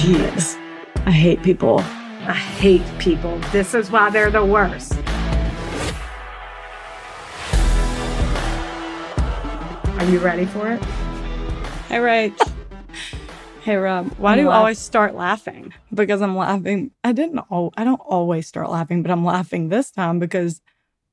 Jeez. 0.00 0.56
I 1.04 1.10
hate 1.10 1.42
people. 1.42 1.80
I 1.80 2.32
hate 2.32 2.80
people. 2.98 3.36
This 3.52 3.74
is 3.74 3.90
why 3.90 4.08
they're 4.08 4.30
the 4.30 4.42
worst. 4.42 4.94
Are 10.00 10.10
you 10.10 10.18
ready 10.20 10.46
for 10.46 10.72
it? 10.72 10.82
Hey, 11.90 11.98
Rach. 11.98 12.52
hey, 13.62 13.76
Rob. 13.76 14.10
Why 14.16 14.36
do 14.36 14.40
you 14.40 14.48
always 14.48 14.78
start 14.78 15.14
laughing? 15.14 15.74
Because 15.92 16.22
I'm 16.22 16.34
laughing. 16.34 16.92
I 17.04 17.12
didn't. 17.12 17.40
Al- 17.52 17.74
I 17.76 17.84
don't 17.84 18.00
always 18.00 18.46
start 18.46 18.70
laughing, 18.70 19.02
but 19.02 19.10
I'm 19.10 19.26
laughing 19.26 19.68
this 19.68 19.90
time 19.90 20.18
because 20.18 20.62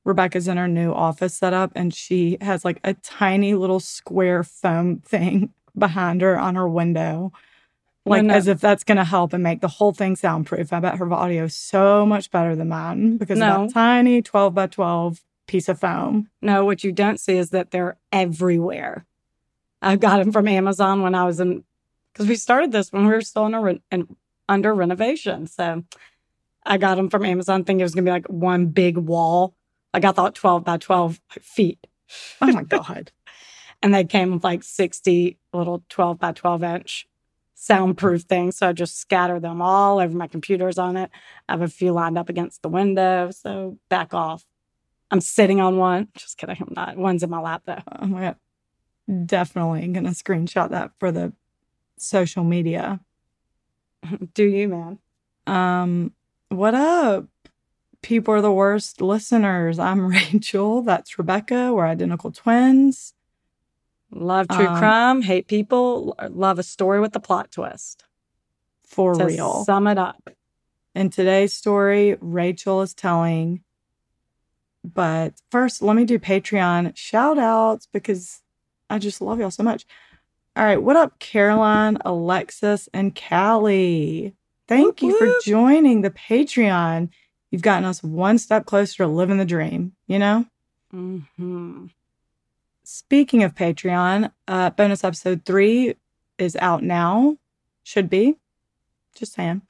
Rebecca's 0.06 0.48
in 0.48 0.56
her 0.56 0.66
new 0.66 0.94
office 0.94 1.36
setup 1.36 1.72
and 1.74 1.92
she 1.92 2.38
has 2.40 2.64
like 2.64 2.80
a 2.84 2.94
tiny 2.94 3.52
little 3.52 3.80
square 3.80 4.42
foam 4.42 5.00
thing 5.00 5.52
behind 5.78 6.22
her 6.22 6.38
on 6.38 6.54
her 6.54 6.66
window. 6.66 7.32
Like 8.10 8.24
no. 8.24 8.34
as 8.34 8.46
if 8.48 8.60
that's 8.60 8.84
gonna 8.84 9.04
help 9.04 9.32
and 9.32 9.42
make 9.42 9.60
the 9.60 9.68
whole 9.68 9.92
thing 9.92 10.16
soundproof. 10.16 10.72
I 10.72 10.80
bet 10.80 10.96
her 10.98 11.12
audio 11.12 11.44
is 11.44 11.54
so 11.54 12.04
much 12.06 12.30
better 12.30 12.54
than 12.56 12.68
mine 12.68 13.16
because 13.16 13.38
No. 13.38 13.64
of 13.64 13.68
that 13.68 13.74
tiny 13.74 14.22
12 14.22 14.54
by 14.54 14.66
12 14.66 15.20
piece 15.46 15.68
of 15.68 15.80
foam. 15.80 16.28
No, 16.42 16.64
what 16.64 16.84
you 16.84 16.92
don't 16.92 17.18
see 17.18 17.36
is 17.36 17.50
that 17.50 17.70
they're 17.70 17.96
everywhere. 18.12 19.06
I 19.80 19.96
got 19.96 20.18
them 20.18 20.32
from 20.32 20.48
Amazon 20.48 21.02
when 21.02 21.14
I 21.14 21.24
was 21.24 21.40
in, 21.40 21.64
because 22.12 22.26
we 22.28 22.34
started 22.36 22.72
this 22.72 22.92
when 22.92 23.06
we 23.06 23.12
were 23.12 23.20
still 23.20 23.46
in 23.46 23.54
a 23.54 23.60
re- 23.60 23.82
in, 23.90 24.16
under 24.48 24.74
renovation. 24.74 25.46
So 25.46 25.84
I 26.66 26.76
got 26.78 26.96
them 26.96 27.08
from 27.08 27.24
Amazon, 27.24 27.64
thinking 27.64 27.80
it 27.80 27.84
was 27.84 27.94
going 27.94 28.04
to 28.04 28.08
be 28.08 28.12
like 28.12 28.26
one 28.26 28.66
big 28.66 28.98
wall. 28.98 29.54
Like 29.94 30.04
I 30.04 30.12
thought 30.12 30.34
12 30.34 30.64
by 30.64 30.76
12 30.76 31.20
feet. 31.40 31.86
Oh 32.40 32.52
my 32.52 32.62
God. 32.62 33.12
And 33.80 33.94
they 33.94 34.02
came 34.02 34.32
with 34.32 34.42
like 34.42 34.64
60 34.64 35.38
little 35.52 35.84
12 35.88 36.18
by 36.18 36.32
12 36.32 36.64
inch 36.64 37.06
soundproof 37.60 38.22
things. 38.22 38.56
So 38.56 38.68
I 38.68 38.72
just 38.72 38.98
scatter 39.00 39.40
them 39.40 39.60
all 39.60 39.98
over 39.98 40.16
my 40.16 40.28
computers 40.28 40.78
on 40.78 40.96
it. 40.96 41.10
I 41.48 41.52
have 41.52 41.60
a 41.60 41.68
few 41.68 41.92
lined 41.92 42.16
up 42.16 42.28
against 42.28 42.62
the 42.62 42.68
window. 42.68 43.32
So 43.32 43.78
back 43.88 44.14
off. 44.14 44.46
I'm 45.10 45.20
sitting 45.20 45.60
on 45.60 45.76
one. 45.76 46.08
Just 46.14 46.38
kidding. 46.38 46.56
I'm 46.60 46.72
not. 46.76 46.96
One's 46.96 47.24
in 47.24 47.30
my 47.30 47.40
lap 47.40 47.62
though. 47.66 47.82
Oh 48.00 48.06
my 48.06 48.20
god. 48.20 49.26
Definitely 49.26 49.88
gonna 49.88 50.10
screenshot 50.10 50.70
that 50.70 50.92
for 51.00 51.10
the 51.10 51.32
social 51.96 52.44
media. 52.44 53.00
Do 54.34 54.44
you, 54.44 54.68
man? 54.68 54.98
Um, 55.46 56.12
what 56.50 56.74
up? 56.74 57.26
People 58.02 58.34
are 58.34 58.40
the 58.40 58.52
worst 58.52 59.00
listeners. 59.00 59.80
I'm 59.80 60.06
Rachel. 60.06 60.82
That's 60.82 61.18
Rebecca. 61.18 61.72
We're 61.72 61.86
identical 61.86 62.30
twins. 62.30 63.14
Love 64.10 64.48
true 64.48 64.66
Um, 64.66 64.76
crime, 64.78 65.22
hate 65.22 65.48
people, 65.48 66.16
love 66.30 66.58
a 66.58 66.62
story 66.62 67.00
with 67.00 67.14
a 67.14 67.20
plot 67.20 67.50
twist. 67.52 68.04
For 68.86 69.14
to 69.14 69.26
real. 69.26 69.64
Sum 69.64 69.86
it 69.86 69.98
up. 69.98 70.30
In 70.94 71.10
today's 71.10 71.52
story, 71.52 72.16
Rachel 72.20 72.80
is 72.82 72.94
telling. 72.94 73.62
But 74.82 75.34
first, 75.50 75.82
let 75.82 75.94
me 75.94 76.04
do 76.04 76.18
Patreon 76.18 76.96
shout 76.96 77.38
outs 77.38 77.86
because 77.92 78.40
I 78.88 78.98
just 78.98 79.20
love 79.20 79.38
y'all 79.38 79.50
so 79.50 79.62
much. 79.62 79.84
All 80.56 80.64
right. 80.64 80.82
What 80.82 80.96
up, 80.96 81.18
Caroline, 81.18 81.98
Alexis, 82.04 82.88
and 82.94 83.14
Callie? 83.14 84.34
Thank 84.66 85.02
Whoop, 85.02 85.02
you 85.02 85.18
for 85.18 85.44
joining 85.44 86.00
the 86.00 86.10
Patreon. 86.10 87.10
You've 87.50 87.62
gotten 87.62 87.84
us 87.84 88.02
one 88.02 88.38
step 88.38 88.66
closer 88.66 89.04
to 89.04 89.06
living 89.06 89.38
the 89.38 89.44
dream, 89.44 89.92
you 90.06 90.18
know? 90.18 90.46
hmm 90.90 91.86
Speaking 92.90 93.42
of 93.42 93.54
Patreon, 93.54 94.32
uh, 94.48 94.70
bonus 94.70 95.04
episode 95.04 95.44
three 95.44 95.94
is 96.38 96.56
out 96.56 96.82
now. 96.82 97.36
Should 97.82 98.08
be. 98.08 98.36
Just 99.14 99.34
saying. 99.34 99.60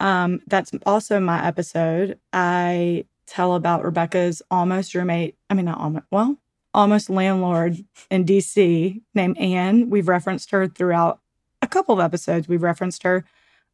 Um, 0.00 0.42
that's 0.46 0.72
also 0.84 1.18
my 1.18 1.46
episode. 1.46 2.18
I 2.30 3.06
tell 3.26 3.54
about 3.54 3.86
Rebecca's 3.86 4.42
almost 4.50 4.94
roommate. 4.94 5.34
I 5.48 5.54
mean, 5.54 5.64
not 5.64 5.78
almost, 5.78 6.04
well, 6.10 6.36
almost 6.74 7.08
landlord 7.08 7.78
in 8.10 8.26
DC 8.26 9.00
named 9.14 9.38
Anne. 9.38 9.88
We've 9.88 10.06
referenced 10.06 10.50
her 10.50 10.68
throughout 10.68 11.20
a 11.62 11.66
couple 11.66 11.94
of 11.94 12.04
episodes. 12.04 12.48
We've 12.48 12.62
referenced 12.62 13.02
her. 13.02 13.24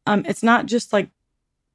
Um, 0.07 0.23
it's 0.25 0.41
not 0.41 0.67
just 0.67 0.93
like 0.93 1.09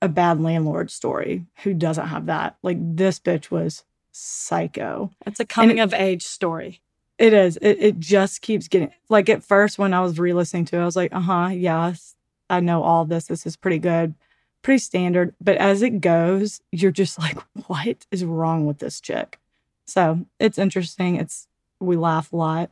a 0.00 0.08
bad 0.08 0.40
landlord 0.40 0.90
story. 0.90 1.44
Who 1.64 1.74
doesn't 1.74 2.08
have 2.08 2.24
that? 2.26 2.56
Like 2.62 2.78
this 2.80 3.20
bitch 3.20 3.50
was 3.50 3.84
psycho. 4.10 5.10
It's 5.26 5.38
a 5.38 5.44
coming 5.44 5.80
of 5.80 5.92
age 5.92 6.22
story. 6.22 6.80
It 7.20 7.34
is. 7.34 7.58
It, 7.58 7.78
it 7.80 8.00
just 8.00 8.40
keeps 8.40 8.66
getting 8.66 8.90
like 9.10 9.28
at 9.28 9.44
first 9.44 9.78
when 9.78 9.92
I 9.94 10.00
was 10.00 10.18
re-listening 10.18 10.64
to 10.66 10.78
it, 10.78 10.82
I 10.82 10.86
was 10.86 10.96
like, 10.96 11.12
uh 11.14 11.20
huh, 11.20 11.48
yes, 11.52 12.16
I 12.48 12.60
know 12.60 12.82
all 12.82 13.04
this. 13.04 13.26
This 13.26 13.44
is 13.46 13.56
pretty 13.56 13.78
good, 13.78 14.14
pretty 14.62 14.78
standard. 14.78 15.34
But 15.40 15.58
as 15.58 15.82
it 15.82 16.00
goes, 16.00 16.62
you're 16.72 16.90
just 16.92 17.18
like, 17.18 17.38
what 17.68 18.06
is 18.10 18.24
wrong 18.24 18.66
with 18.66 18.78
this 18.78 19.00
chick? 19.02 19.38
So 19.84 20.26
it's 20.40 20.58
interesting. 20.58 21.16
It's 21.16 21.46
we 21.78 21.96
laugh 21.96 22.32
a 22.32 22.36
lot. 22.36 22.70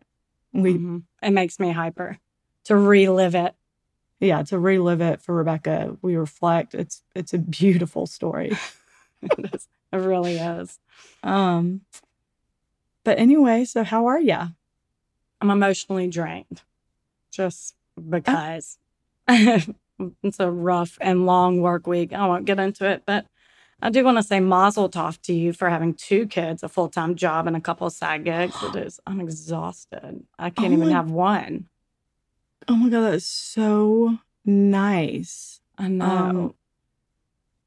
We 0.55 0.75
Mhm. 0.79 1.03
It 1.23 1.33
makes 1.33 1.61
me 1.61 1.73
hyper 1.73 2.19
to 2.65 2.77
relive 2.77 3.35
it. 3.35 3.55
yeah, 4.21 4.43
to 4.45 4.59
relive 4.59 5.03
it 5.03 5.21
for 5.23 5.35
Rebecca, 5.35 5.99
we 6.03 6.17
reflect. 6.17 6.75
It's 6.75 7.03
it's 7.15 7.35
a 7.35 7.39
beautiful 7.39 8.07
story. 8.07 8.53
it, 9.23 9.55
is. 9.55 9.69
it 9.93 9.97
really 9.99 10.37
is. 10.39 10.79
Um 11.23 11.83
but 13.09 13.19
anyway, 13.19 13.65
so 13.65 13.85
how 13.85 14.05
are 14.07 14.21
ya? 14.21 14.49
I'm 15.41 15.49
emotionally 15.51 16.09
drained 16.09 16.61
just 17.31 17.75
Oh. 17.97 18.03
because 18.03 18.77
it's 19.29 20.39
a 20.41 20.51
rough 20.51 20.99
and 21.01 21.25
long 21.25 21.63
work 21.63 21.87
week. 21.87 22.13
I 22.13 22.27
won't 22.27 22.45
get 22.45 22.59
into 22.61 22.87
it, 22.87 23.05
but 23.07 23.25
I 23.81 23.89
do 23.91 24.05
want 24.05 24.19
to 24.19 24.23
say 24.23 24.41
mazel 24.41 24.91
tov 24.91 25.21
to 25.23 25.33
you 25.33 25.53
for 25.55 25.71
having 25.71 25.95
two 25.95 26.27
kids, 26.27 26.63
a 26.63 26.69
full 26.69 26.89
time 26.91 27.15
job, 27.15 27.47
and 27.47 27.57
a 27.57 27.61
couple 27.63 27.87
of 27.87 27.95
side 27.95 28.25
gigs. 28.25 28.55
It 28.63 28.77
is, 28.77 29.01
I'm 29.07 29.21
exhausted. 29.21 30.25
I 30.39 30.51
can't 30.51 30.73
Oh 30.73 30.77
even 30.77 30.89
my- 30.89 30.95
have 30.95 31.11
one. 31.11 31.69
Oh 32.69 32.77
my 32.77 32.91
god, 32.91 33.01
that 33.05 33.15
is 33.15 33.27
so 33.27 34.19
nice. 34.45 35.61
I 35.79 35.89
know. 35.89 36.05
Um, 36.07 36.55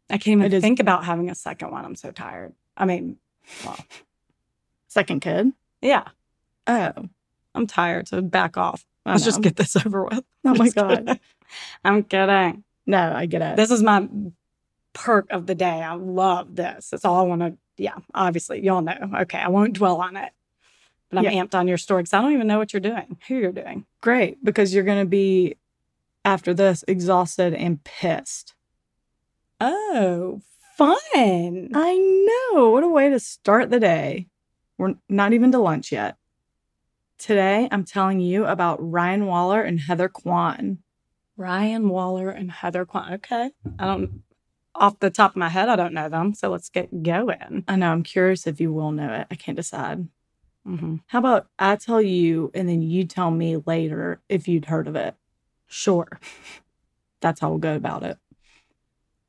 I 0.09 0.17
can't 0.19 0.33
even 0.39 0.45
it 0.45 0.53
is- 0.53 0.61
think 0.61 0.79
about 0.79 1.05
having 1.05 1.29
a 1.31 1.35
second 1.35 1.71
one. 1.71 1.83
I'm 1.85 1.95
so 1.95 2.11
tired. 2.11 2.53
I 2.77 2.85
mean, 2.85 3.17
well, 3.65 3.77
Second 4.91 5.21
kid. 5.21 5.53
yeah, 5.81 6.09
Oh. 6.67 6.91
I'm 7.55 7.65
tired. 7.65 8.07
So 8.09 8.21
back 8.21 8.57
off. 8.57 8.85
I 9.05 9.13
Let's 9.13 9.23
just 9.23 9.41
get 9.41 9.55
this 9.55 9.75
over 9.85 10.03
with. 10.03 10.23
Oh 10.45 10.53
my 10.55 10.67
god. 10.69 10.97
kidding. 10.99 11.19
I'm 11.85 12.03
kidding. 12.03 12.63
No, 12.85 13.13
I 13.15 13.25
get 13.25 13.41
it. 13.41 13.55
This 13.55 13.71
is 13.71 13.81
my 13.81 14.07
perk 14.93 15.27
of 15.31 15.47
the 15.47 15.55
day. 15.55 15.81
I 15.81 15.93
love 15.93 16.55
this. 16.57 16.89
That's 16.89 17.05
all 17.05 17.19
I 17.19 17.23
want 17.23 17.41
to. 17.41 17.57
Yeah, 17.77 17.95
obviously, 18.13 18.61
y'all 18.63 18.81
know. 18.81 19.11
Okay, 19.21 19.37
I 19.37 19.47
won't 19.47 19.73
dwell 19.73 20.01
on 20.01 20.17
it. 20.17 20.31
But 21.09 21.19
I'm 21.19 21.23
Yeah. 21.25 21.31
amped 21.43 21.55
on 21.55 21.67
your 21.69 21.77
story 21.77 22.03
because 22.03 22.13
I 22.13 22.21
don't 22.21 22.33
even 22.33 22.47
know 22.47 22.57
what 22.57 22.73
you're 22.73 22.79
doing, 22.81 23.17
who 23.29 23.35
you're 23.35 23.51
doing. 23.53 23.85
Great, 24.01 24.43
because 24.43 24.73
you're 24.73 24.83
going 24.83 25.01
to 25.03 25.09
be, 25.09 25.55
after 26.25 26.53
this, 26.53 26.83
exhausted 26.87 27.53
and 27.53 27.81
pissed. 27.83 28.55
Oh, 29.59 30.41
fun. 30.77 31.69
I 31.73 32.49
know. 32.53 32.69
What 32.71 32.83
a 32.83 32.87
way 32.89 33.09
to 33.09 33.19
start 33.19 33.69
the 33.69 33.79
day. 33.79 34.27
We're 34.81 34.95
not 35.07 35.31
even 35.33 35.51
to 35.51 35.59
lunch 35.59 35.91
yet. 35.91 36.17
Today, 37.19 37.67
I'm 37.71 37.83
telling 37.83 38.19
you 38.19 38.45
about 38.45 38.79
Ryan 38.81 39.27
Waller 39.27 39.61
and 39.61 39.79
Heather 39.79 40.09
Quan. 40.09 40.79
Ryan 41.37 41.87
Waller 41.87 42.31
and 42.31 42.49
Heather 42.49 42.83
Quan. 42.83 43.13
Okay. 43.13 43.51
I 43.77 43.85
don't, 43.85 44.23
off 44.73 44.97
the 44.97 45.11
top 45.11 45.33
of 45.33 45.37
my 45.37 45.49
head, 45.49 45.69
I 45.69 45.75
don't 45.75 45.93
know 45.93 46.09
them. 46.09 46.33
So 46.33 46.49
let's 46.49 46.69
get 46.69 47.03
going. 47.03 47.63
I 47.67 47.75
know, 47.75 47.91
I'm 47.91 48.01
curious 48.01 48.47
if 48.47 48.59
you 48.59 48.73
will 48.73 48.91
know 48.91 49.13
it. 49.13 49.27
I 49.29 49.35
can't 49.35 49.55
decide. 49.55 50.07
hmm 50.65 50.95
How 51.05 51.19
about 51.19 51.45
I 51.59 51.75
tell 51.75 52.01
you 52.01 52.49
and 52.55 52.67
then 52.67 52.81
you 52.81 53.05
tell 53.05 53.29
me 53.29 53.57
later 53.57 54.19
if 54.29 54.47
you'd 54.47 54.65
heard 54.65 54.87
of 54.87 54.95
it? 54.95 55.13
Sure. 55.67 56.07
That's 57.21 57.39
how 57.39 57.49
we'll 57.49 57.59
go 57.59 57.75
about 57.75 58.01
it. 58.01 58.17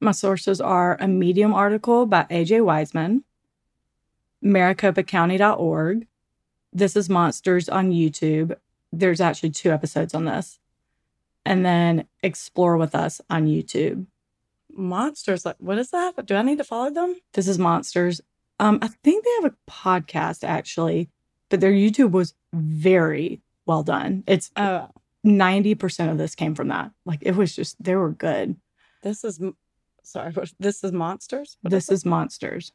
My 0.00 0.12
sources 0.12 0.62
are 0.62 0.96
a 0.98 1.06
Medium 1.06 1.52
article 1.52 2.06
by 2.06 2.24
AJ 2.30 2.64
Wiseman, 2.64 3.24
maricopacounty.org. 4.42 6.06
This 6.72 6.96
is 6.96 7.08
Monsters 7.08 7.68
on 7.68 7.90
YouTube. 7.90 8.56
There's 8.92 9.20
actually 9.20 9.50
two 9.50 9.70
episodes 9.70 10.14
on 10.14 10.24
this. 10.24 10.58
And 11.44 11.64
then 11.64 12.06
Explore 12.22 12.76
with 12.76 12.94
Us 12.94 13.20
on 13.28 13.46
YouTube. 13.46 14.06
Monsters. 14.72 15.44
Like, 15.44 15.56
what 15.58 15.78
is 15.78 15.90
that? 15.90 16.24
Do 16.26 16.34
I 16.36 16.42
need 16.42 16.58
to 16.58 16.64
follow 16.64 16.90
them? 16.90 17.16
This 17.34 17.48
is 17.48 17.58
Monsters. 17.58 18.20
Um, 18.58 18.78
I 18.80 18.88
think 19.02 19.24
they 19.24 19.30
have 19.42 19.52
a 19.52 19.70
podcast 19.70 20.44
actually, 20.44 21.08
but 21.48 21.60
their 21.60 21.72
YouTube 21.72 22.12
was 22.12 22.34
very 22.52 23.40
well 23.66 23.82
done. 23.82 24.24
It's 24.26 24.50
Oh, 24.56 24.88
90% 25.26 26.10
of 26.10 26.18
this 26.18 26.34
came 26.34 26.54
from 26.54 26.68
that. 26.68 26.90
Like 27.04 27.18
it 27.22 27.36
was 27.36 27.54
just, 27.54 27.82
they 27.82 27.96
were 27.96 28.10
good. 28.12 28.56
this 29.02 29.24
is, 29.24 29.40
sorry, 30.02 30.32
this 30.60 30.84
is 30.84 30.92
Monsters? 30.92 31.58
What 31.60 31.70
this 31.70 31.90
is 31.90 32.04
Monsters. 32.04 32.72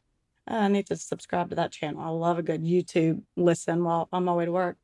I 0.48 0.68
need 0.68 0.86
to 0.86 0.96
subscribe 0.96 1.50
to 1.50 1.56
that 1.56 1.72
channel. 1.72 2.00
I 2.02 2.08
love 2.08 2.38
a 2.38 2.42
good 2.42 2.64
YouTube 2.64 3.22
listen 3.36 3.84
while 3.84 4.08
on 4.12 4.24
my 4.24 4.32
way 4.32 4.46
to 4.46 4.52
work. 4.52 4.76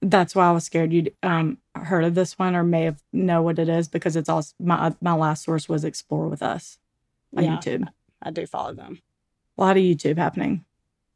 That's 0.00 0.34
why 0.34 0.48
I 0.48 0.52
was 0.52 0.64
scared 0.64 0.92
you'd 0.92 1.14
um, 1.22 1.58
heard 1.74 2.04
of 2.04 2.14
this 2.14 2.38
one 2.38 2.54
or 2.54 2.62
may 2.62 2.84
have 2.84 3.02
know 3.12 3.42
what 3.42 3.58
it 3.58 3.68
is 3.68 3.88
because 3.88 4.14
it's 4.14 4.28
also 4.28 4.54
my 4.60 4.94
my 5.00 5.14
last 5.14 5.44
source 5.44 5.68
was 5.68 5.84
Explore 5.84 6.28
with 6.28 6.42
Us 6.42 6.78
on 7.36 7.44
Yeah. 7.44 7.56
YouTube. 7.56 7.88
I 8.22 8.30
do 8.30 8.46
follow 8.46 8.74
them. 8.74 9.00
A 9.56 9.60
lot 9.62 9.76
of 9.76 9.82
YouTube 9.82 10.18
happening. 10.18 10.64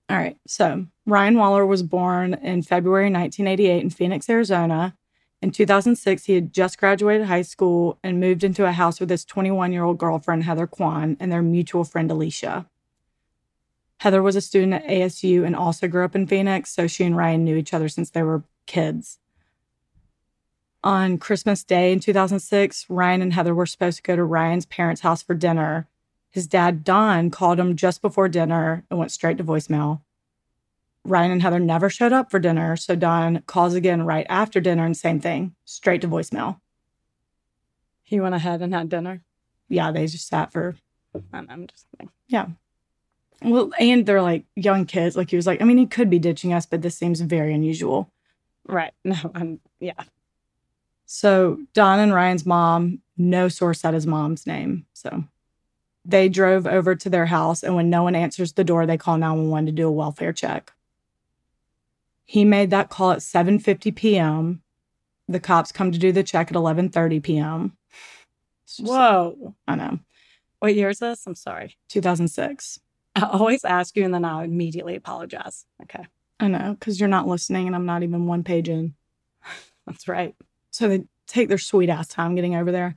All 0.08 0.16
right. 0.16 0.36
So 0.46 0.86
Ryan 1.06 1.36
Waller 1.38 1.64
was 1.64 1.82
born 1.82 2.34
in 2.34 2.62
February 2.62 3.10
1988 3.10 3.82
in 3.82 3.90
Phoenix, 3.90 4.28
Arizona. 4.28 4.96
In 5.40 5.50
2006, 5.50 6.24
he 6.24 6.34
had 6.34 6.52
just 6.52 6.78
graduated 6.78 7.26
high 7.26 7.42
school 7.42 7.98
and 8.02 8.20
moved 8.20 8.44
into 8.44 8.64
a 8.66 8.72
house 8.72 9.00
with 9.00 9.10
his 9.10 9.24
21 9.24 9.72
year 9.72 9.84
old 9.84 9.98
girlfriend, 9.98 10.44
Heather 10.44 10.66
Quan, 10.66 11.16
and 11.20 11.30
their 11.32 11.42
mutual 11.42 11.84
friend, 11.84 12.10
Alicia. 12.10 12.66
Heather 14.02 14.20
was 14.20 14.34
a 14.34 14.40
student 14.40 14.75
at 14.75 14.87
ASU 14.88 15.46
and 15.46 15.54
also 15.54 15.87
grew 15.87 16.04
up 16.04 16.16
in 16.16 16.26
Phoenix, 16.26 16.72
so 16.72 16.88
she 16.88 17.04
and 17.04 17.16
Ryan 17.16 17.44
knew 17.44 17.54
each 17.54 17.72
other 17.72 17.88
since 17.88 18.10
they 18.10 18.25
were 18.25 18.43
kids. 18.66 19.20
On 20.82 21.19
Christmas 21.19 21.62
Day 21.62 21.93
in 21.93 22.00
2006, 22.00 22.87
Ryan 22.88 23.22
and 23.22 23.32
Heather 23.32 23.54
were 23.54 23.64
supposed 23.64 23.99
to 23.99 24.02
go 24.02 24.16
to 24.16 24.25
Ryan's 24.25 24.66
parents' 24.66 25.02
house 25.02 25.22
for 25.22 25.34
dinner. 25.34 25.87
His 26.31 26.49
dad, 26.49 26.82
Don, 26.82 27.31
called 27.31 27.60
him 27.60 27.76
just 27.76 28.02
before 28.02 28.28
dinner 28.28 28.84
and 28.90 28.99
went 28.99 29.12
straight 29.12 29.38
to 29.38 29.44
voicemail. 29.44 30.00
Ryan 31.05 31.31
and 31.31 31.43
Heather 31.43 31.60
never 31.60 31.88
showed 31.88 32.12
up 32.12 32.28
for 32.28 32.40
dinner, 32.40 32.75
so 32.75 32.96
Don 32.96 33.43
calls 33.43 33.75
again 33.75 34.02
right 34.02 34.26
after 34.28 34.60
dinner 34.60 34.84
and 34.84 34.96
same 34.96 35.20
thing, 35.20 35.55
straight 35.64 36.00
to 36.00 36.08
voicemail. 36.08 36.58
He 38.02 38.19
went 38.19 38.34
ahead 38.34 38.62
and 38.62 38.75
had 38.75 38.88
dinner. 38.88 39.22
Yeah, 39.69 39.93
they 39.93 40.08
just 40.08 40.26
sat 40.26 40.50
for 40.50 40.75
I'm 41.32 41.69
just 41.69 41.87
kidding. 41.93 42.10
Yeah. 42.26 42.46
Well, 43.44 43.72
and 43.78 44.06
they're 44.06 44.22
like 44.22 44.44
young 44.56 44.86
kids. 44.86 45.16
Like 45.16 45.30
he 45.30 45.36
was 45.36 45.46
like, 45.46 45.60
I 45.60 45.64
mean, 45.64 45.78
he 45.78 45.86
could 45.86 46.10
be 46.10 46.18
ditching 46.18 46.52
us, 46.52 46.66
but 46.66 46.82
this 46.82 46.96
seems 46.96 47.20
very 47.20 47.54
unusual. 47.54 48.10
Right. 48.66 48.92
No, 49.04 49.16
I'm 49.34 49.60
yeah. 49.80 50.04
So 51.06 51.58
Don 51.74 51.98
and 51.98 52.14
Ryan's 52.14 52.46
mom, 52.46 53.00
no 53.16 53.48
source 53.48 53.80
said 53.80 53.94
his 53.94 54.06
mom's 54.06 54.46
name. 54.46 54.86
So 54.92 55.24
they 56.04 56.28
drove 56.28 56.66
over 56.66 56.94
to 56.94 57.10
their 57.10 57.26
house, 57.26 57.62
and 57.62 57.74
when 57.74 57.90
no 57.90 58.02
one 58.02 58.14
answers 58.14 58.52
the 58.52 58.64
door, 58.64 58.86
they 58.86 58.96
call 58.96 59.18
911 59.18 59.66
to 59.66 59.72
do 59.72 59.88
a 59.88 59.92
welfare 59.92 60.32
check. 60.32 60.72
He 62.24 62.44
made 62.44 62.70
that 62.70 62.88
call 62.88 63.10
at 63.10 63.18
7:50 63.18 63.94
p.m. 63.94 64.62
The 65.28 65.40
cops 65.40 65.72
come 65.72 65.92
to 65.92 65.98
do 65.98 66.12
the 66.12 66.22
check 66.22 66.50
at 66.50 66.56
11:30 66.56 67.22
p.m. 67.22 67.76
Whoa. 68.78 69.54
I 69.66 69.74
know. 69.74 69.98
What 70.60 70.74
year 70.74 70.90
is 70.90 71.00
this? 71.00 71.26
I'm 71.26 71.34
sorry. 71.34 71.76
2006. 71.88 72.80
I 73.16 73.28
always 73.32 73.64
ask 73.64 73.96
you 73.96 74.04
and 74.04 74.14
then 74.14 74.24
I 74.24 74.44
immediately 74.44 74.96
apologize. 74.96 75.66
Okay. 75.82 76.06
I 76.40 76.48
know 76.48 76.76
because 76.78 76.98
you're 76.98 77.08
not 77.08 77.28
listening, 77.28 77.68
and 77.68 77.76
I'm 77.76 77.86
not 77.86 78.02
even 78.02 78.26
one 78.26 78.42
page 78.42 78.68
in. 78.68 78.94
That's 79.86 80.08
right. 80.08 80.34
So 80.70 80.88
they 80.88 81.04
take 81.28 81.48
their 81.48 81.58
sweet 81.58 81.88
ass 81.88 82.08
time 82.08 82.34
getting 82.34 82.56
over 82.56 82.72
there. 82.72 82.96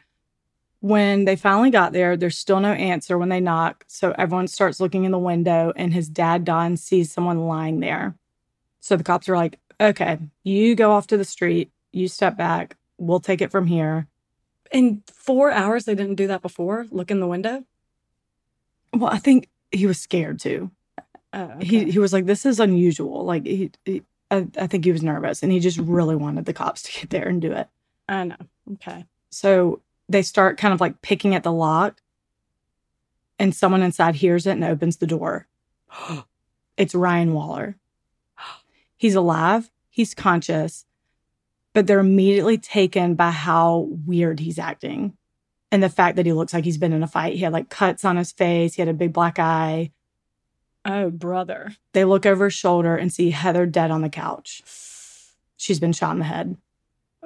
When 0.79 1.25
they 1.25 1.35
finally 1.35 1.69
got 1.69 1.93
there, 1.93 2.17
there's 2.17 2.37
still 2.37 2.59
no 2.59 2.73
answer 2.73 3.17
when 3.17 3.29
they 3.29 3.39
knock. 3.39 3.85
So 3.87 4.13
everyone 4.17 4.47
starts 4.47 4.79
looking 4.79 5.03
in 5.05 5.11
the 5.11 5.19
window, 5.19 5.73
and 5.75 5.93
his 5.93 6.09
dad, 6.09 6.43
Don, 6.43 6.75
sees 6.75 7.11
someone 7.11 7.47
lying 7.47 7.81
there. 7.81 8.15
So 8.79 8.95
the 8.95 9.03
cops 9.03 9.29
are 9.29 9.37
like, 9.37 9.59
okay, 9.79 10.17
you 10.43 10.75
go 10.75 10.91
off 10.91 11.07
to 11.07 11.17
the 11.17 11.23
street, 11.23 11.71
you 11.91 12.07
step 12.07 12.37
back, 12.37 12.77
we'll 12.97 13.19
take 13.19 13.41
it 13.41 13.51
from 13.51 13.67
here. 13.67 14.07
In 14.71 15.03
four 15.07 15.51
hours, 15.51 15.85
they 15.85 15.95
didn't 15.95 16.15
do 16.15 16.27
that 16.27 16.41
before. 16.41 16.87
Look 16.89 17.11
in 17.11 17.19
the 17.19 17.27
window. 17.27 17.63
Well, 18.93 19.11
I 19.11 19.17
think 19.19 19.49
he 19.71 19.87
was 19.87 19.99
scared 19.99 20.39
too. 20.39 20.71
Oh, 21.33 21.43
okay. 21.43 21.65
He, 21.65 21.91
he 21.91 21.99
was 21.99 22.13
like, 22.13 22.25
this 22.25 22.45
is 22.45 22.59
unusual. 22.59 23.25
Like, 23.25 23.45
he, 23.45 23.71
he 23.83 24.03
I, 24.31 24.47
I 24.59 24.67
think 24.67 24.85
he 24.85 24.91
was 24.91 25.03
nervous 25.03 25.43
and 25.43 25.51
he 25.51 25.59
just 25.59 25.77
really 25.77 26.15
wanted 26.15 26.45
the 26.45 26.53
cops 26.53 26.81
to 26.83 27.01
get 27.01 27.09
there 27.09 27.27
and 27.27 27.41
do 27.41 27.51
it. 27.51 27.67
I 28.07 28.23
know. 28.25 28.35
Okay. 28.73 29.05
So 29.31 29.81
they 30.07 30.21
start 30.21 30.57
kind 30.57 30.73
of 30.73 30.81
like 30.81 31.01
picking 31.01 31.35
at 31.35 31.43
the 31.43 31.51
lock, 31.51 32.01
and 33.37 33.53
someone 33.53 33.81
inside 33.81 34.15
hears 34.15 34.45
it 34.45 34.51
and 34.51 34.63
opens 34.63 34.97
the 34.97 35.07
door. 35.07 35.47
it's 36.77 36.95
Ryan 36.95 37.33
Waller. 37.33 37.77
He's 38.97 39.15
alive, 39.15 39.69
he's 39.89 40.13
conscious, 40.13 40.85
but 41.73 41.85
they're 41.85 41.99
immediately 41.99 42.57
taken 42.57 43.15
by 43.15 43.31
how 43.31 43.89
weird 44.05 44.39
he's 44.39 44.57
acting 44.57 45.17
and 45.75 45.83
the 45.83 45.89
fact 45.89 46.15
that 46.15 46.25
he 46.25 46.31
looks 46.31 46.53
like 46.53 46.63
he's 46.63 46.77
been 46.77 46.93
in 46.93 47.03
a 47.03 47.07
fight. 47.07 47.33
He 47.33 47.41
had 47.41 47.51
like 47.51 47.69
cuts 47.69 48.05
on 48.05 48.15
his 48.15 48.31
face, 48.31 48.75
he 48.75 48.81
had 48.81 48.87
a 48.87 48.93
big 48.93 49.11
black 49.11 49.39
eye. 49.39 49.91
Oh, 50.85 51.09
brother. 51.09 51.75
They 51.91 52.05
look 52.05 52.25
over 52.25 52.45
his 52.45 52.53
shoulder 52.53 52.95
and 52.95 53.11
see 53.11 53.31
Heather 53.31 53.65
dead 53.65 53.91
on 53.91 54.01
the 54.01 54.07
couch. 54.07 54.63
She's 55.57 55.81
been 55.81 55.91
shot 55.91 56.13
in 56.13 56.19
the 56.19 56.25
head. 56.25 56.55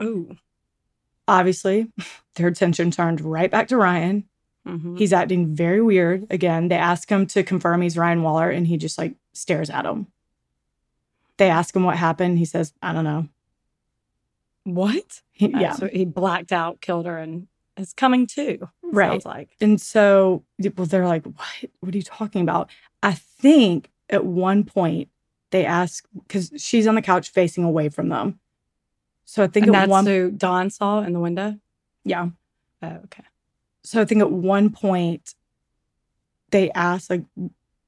Oh. 0.01 0.31
Obviously, 1.27 1.91
their 2.35 2.47
attention 2.47 2.89
turned 2.89 3.21
right 3.21 3.51
back 3.51 3.67
to 3.67 3.77
Ryan. 3.77 4.23
Mm-hmm. 4.67 4.95
He's 4.95 5.13
acting 5.13 5.53
very 5.53 5.83
weird. 5.83 6.25
Again, 6.31 6.69
they 6.69 6.75
ask 6.75 7.07
him 7.07 7.27
to 7.27 7.43
confirm 7.43 7.83
he's 7.83 7.99
Ryan 7.99 8.23
Waller 8.23 8.49
and 8.49 8.65
he 8.65 8.77
just 8.77 8.97
like 8.97 9.13
stares 9.33 9.69
at 9.69 9.83
them. 9.83 10.07
They 11.37 11.51
ask 11.51 11.75
him 11.75 11.83
what 11.83 11.97
happened. 11.97 12.39
He 12.39 12.45
says, 12.45 12.73
I 12.81 12.93
don't 12.93 13.03
know. 13.03 13.29
What? 14.63 15.21
He- 15.33 15.51
yeah. 15.51 15.73
so 15.73 15.87
he 15.87 16.05
blacked 16.05 16.51
out, 16.51 16.81
killed 16.81 17.05
her, 17.05 17.19
and 17.19 17.45
is 17.79 17.93
coming 17.93 18.27
too. 18.27 18.67
Right. 18.83 19.11
Sounds 19.21 19.25
like. 19.25 19.49
And 19.61 19.79
so 19.79 20.43
well, 20.75 20.85
they're 20.87 21.07
like, 21.07 21.25
What? 21.25 21.71
What 21.79 21.93
are 21.93 21.97
you 21.97 22.03
talking 22.03 22.41
about? 22.41 22.69
I 23.03 23.13
think 23.13 23.89
at 24.09 24.25
one 24.25 24.63
point 24.63 25.09
they 25.51 25.65
ask 25.65 26.05
because 26.13 26.51
she's 26.57 26.87
on 26.87 26.95
the 26.95 27.01
couch 27.01 27.29
facing 27.31 27.63
away 27.63 27.89
from 27.89 28.09
them. 28.09 28.39
So 29.25 29.43
I 29.43 29.47
think 29.47 29.67
And 29.67 29.75
at 29.75 29.79
that's 29.81 29.89
one 29.89 30.05
who 30.05 30.31
Don 30.31 30.69
saw 30.69 31.01
in 31.01 31.13
the 31.13 31.19
window. 31.19 31.59
yeah. 32.03 32.29
Oh, 32.81 32.87
okay. 33.05 33.23
So 33.83 34.01
I 34.01 34.05
think 34.05 34.21
at 34.21 34.31
one 34.31 34.69
point 34.69 35.35
they 36.51 36.71
asked, 36.71 37.09
like, 37.09 37.23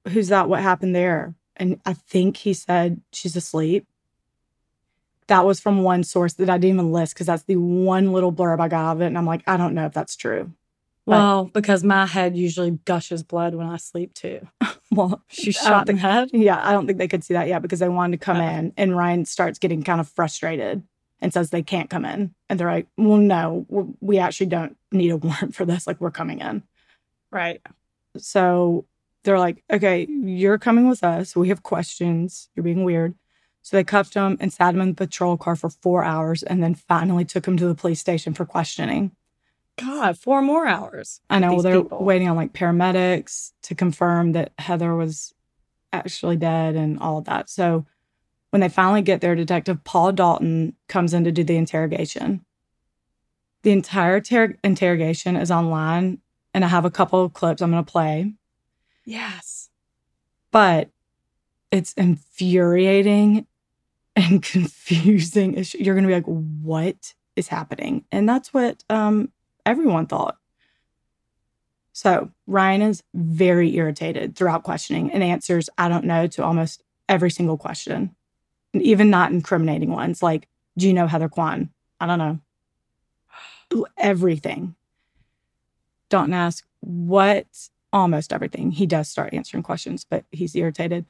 who's 0.09 0.27
that? 0.27 0.49
What 0.49 0.61
happened 0.61 0.95
there? 0.95 1.33
And 1.55 1.79
I 1.85 1.93
think 1.93 2.37
he 2.37 2.53
said 2.53 3.01
she's 3.13 3.35
asleep. 3.35 3.87
That 5.27 5.45
was 5.45 5.59
from 5.59 5.83
one 5.83 6.03
source 6.03 6.33
that 6.33 6.49
I 6.49 6.57
didn't 6.57 6.75
even 6.75 6.91
list 6.91 7.13
because 7.13 7.27
that's 7.27 7.43
the 7.43 7.55
one 7.55 8.11
little 8.11 8.33
blurb 8.33 8.59
I 8.59 8.67
got 8.67 8.93
of 8.93 9.01
it. 9.01 9.07
And 9.07 9.17
I'm 9.17 9.25
like, 9.25 9.43
I 9.47 9.55
don't 9.57 9.73
know 9.73 9.85
if 9.85 9.93
that's 9.93 10.15
true. 10.15 10.51
But- 11.05 11.11
Well, 11.11 11.45
because 11.45 11.83
my 11.83 12.05
head 12.05 12.35
usually 12.35 12.71
gushes 12.85 13.23
blood 13.23 13.55
when 13.55 13.67
I 13.67 13.77
sleep 13.77 14.13
too. 14.13 14.47
Well, 14.93 15.23
she 15.29 15.53
shot 15.53 15.87
think- 15.87 16.01
the 16.01 16.05
head. 16.05 16.29
Yeah, 16.33 16.59
I 16.61 16.73
don't 16.73 16.85
think 16.85 16.97
they 16.97 17.07
could 17.07 17.23
see 17.23 17.33
that 17.33 17.47
yet 17.47 17.61
because 17.61 17.79
they 17.79 17.87
wanted 17.87 18.19
to 18.19 18.25
come 18.25 18.35
Uh-oh. 18.41 18.43
in. 18.57 18.73
And 18.75 18.97
Ryan 18.97 19.23
starts 19.23 19.57
getting 19.57 19.83
kind 19.83 20.01
of 20.01 20.09
frustrated 20.09 20.83
and 21.21 21.31
says 21.33 21.49
they 21.49 21.63
can't 21.63 21.89
come 21.89 22.03
in. 22.03 22.35
And 22.49 22.59
they're 22.59 22.69
like, 22.69 22.87
well, 22.97 23.15
no, 23.15 23.65
we 24.01 24.17
actually 24.17 24.47
don't 24.47 24.75
need 24.91 25.11
a 25.11 25.15
warrant 25.25 25.55
for 25.55 25.63
this. 25.63 25.87
Like, 25.87 26.01
we're 26.01 26.11
coming 26.11 26.39
in. 26.41 26.63
Right. 27.31 27.61
So 28.17 28.83
they're 29.23 29.39
like, 29.39 29.63
okay, 29.71 30.07
you're 30.09 30.57
coming 30.57 30.89
with 30.89 31.05
us. 31.05 31.37
We 31.37 31.47
have 31.47 31.63
questions. 31.63 32.49
You're 32.53 32.63
being 32.65 32.83
weird. 32.83 33.15
So 33.61 33.77
they 33.77 33.83
cuffed 33.83 34.13
him 34.15 34.37
and 34.39 34.51
sat 34.51 34.73
him 34.73 34.81
in 34.81 34.89
the 34.89 34.95
patrol 34.95 35.37
car 35.37 35.55
for 35.55 35.69
four 35.69 36.03
hours 36.03 36.43
and 36.43 36.63
then 36.63 36.75
finally 36.75 37.25
took 37.25 37.47
him 37.47 37.57
to 37.57 37.67
the 37.67 37.75
police 37.75 37.99
station 37.99 38.33
for 38.33 38.45
questioning. 38.45 39.11
God, 39.77 40.17
four 40.17 40.41
more 40.41 40.67
hours. 40.67 41.21
I 41.29 41.39
know 41.39 41.53
well, 41.53 41.61
they're 41.61 41.81
people. 41.83 42.03
waiting 42.03 42.27
on 42.27 42.35
like 42.35 42.53
paramedics 42.53 43.51
to 43.63 43.75
confirm 43.75 44.33
that 44.33 44.51
Heather 44.57 44.95
was 44.95 45.33
actually 45.93 46.37
dead 46.37 46.75
and 46.75 46.99
all 46.99 47.19
of 47.19 47.25
that. 47.25 47.49
So 47.49 47.85
when 48.49 48.59
they 48.59 48.69
finally 48.69 49.01
get 49.01 49.21
there, 49.21 49.35
Detective 49.35 49.83
Paul 49.83 50.11
Dalton 50.11 50.75
comes 50.87 51.13
in 51.13 51.23
to 51.23 51.31
do 51.31 51.43
the 51.43 51.55
interrogation. 51.55 52.43
The 53.63 53.71
entire 53.71 54.19
ter- 54.19 54.57
interrogation 54.63 55.35
is 55.35 55.51
online, 55.51 56.19
and 56.53 56.65
I 56.65 56.67
have 56.67 56.83
a 56.83 56.91
couple 56.91 57.23
of 57.23 57.33
clips 57.33 57.61
I'm 57.61 57.71
going 57.71 57.85
to 57.85 57.91
play. 57.91 58.33
Yes. 59.05 59.69
but 60.51 60.89
it's 61.71 61.93
infuriating 61.93 63.47
and 64.21 64.41
confusing. 64.55 65.51
It's- 65.53 65.73
You're 65.75 65.95
going 65.95 66.03
to 66.03 66.07
be 66.07 66.13
like, 66.13 66.25
what 66.25 67.13
is 67.35 67.47
happening? 67.47 68.05
And 68.11 68.27
that's 68.27 68.53
what 68.53 68.83
um, 68.89 69.31
everyone 69.65 70.05
thought. 70.07 70.37
So 71.93 72.31
Ryan 72.47 72.81
is 72.83 73.03
very 73.13 73.75
irritated 73.75 74.35
throughout 74.35 74.63
questioning 74.63 75.11
and 75.11 75.21
answers, 75.23 75.69
I 75.77 75.89
don't 75.89 76.05
know, 76.05 76.25
to 76.27 76.43
almost 76.43 76.83
every 77.09 77.29
single 77.29 77.57
question, 77.57 78.15
and 78.73 78.81
even 78.81 79.09
not 79.09 79.31
incriminating 79.31 79.91
ones 79.91 80.23
like, 80.23 80.47
do 80.77 80.87
you 80.87 80.93
know 80.93 81.05
Heather 81.07 81.27
Quan? 81.27 81.69
I 81.99 82.05
don't 82.07 82.17
know. 82.19 83.83
Everything. 83.97 84.75
Dalton 86.09 86.33
asks, 86.33 86.65
what 86.79 87.45
almost 87.93 88.31
everything. 88.33 88.71
He 88.71 88.85
does 88.85 89.09
start 89.09 89.33
answering 89.33 89.63
questions, 89.63 90.05
but 90.09 90.23
he's 90.31 90.55
irritated. 90.55 91.05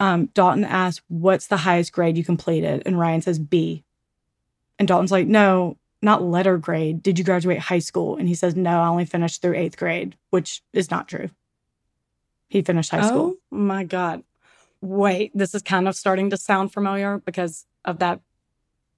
Um, 0.00 0.26
Dalton 0.26 0.64
asks, 0.64 1.04
What's 1.08 1.46
the 1.46 1.58
highest 1.58 1.92
grade 1.92 2.16
you 2.16 2.24
completed? 2.24 2.82
And 2.86 2.98
Ryan 2.98 3.22
says 3.22 3.38
B. 3.38 3.84
And 4.78 4.88
Dalton's 4.88 5.12
like, 5.12 5.26
No, 5.26 5.76
not 6.02 6.22
letter 6.22 6.58
grade. 6.58 7.02
Did 7.02 7.18
you 7.18 7.24
graduate 7.24 7.58
high 7.58 7.78
school? 7.78 8.16
And 8.16 8.28
he 8.28 8.34
says, 8.34 8.56
No, 8.56 8.80
I 8.80 8.88
only 8.88 9.04
finished 9.04 9.42
through 9.42 9.56
eighth 9.56 9.76
grade, 9.76 10.16
which 10.30 10.62
is 10.72 10.90
not 10.90 11.08
true. 11.08 11.30
He 12.48 12.62
finished 12.62 12.90
high 12.90 13.06
school. 13.06 13.34
Oh 13.52 13.56
my 13.56 13.84
God. 13.84 14.22
Wait, 14.80 15.32
this 15.34 15.54
is 15.54 15.62
kind 15.62 15.88
of 15.88 15.96
starting 15.96 16.30
to 16.30 16.36
sound 16.36 16.72
familiar 16.72 17.18
because 17.18 17.66
of 17.84 17.98
that 18.00 18.20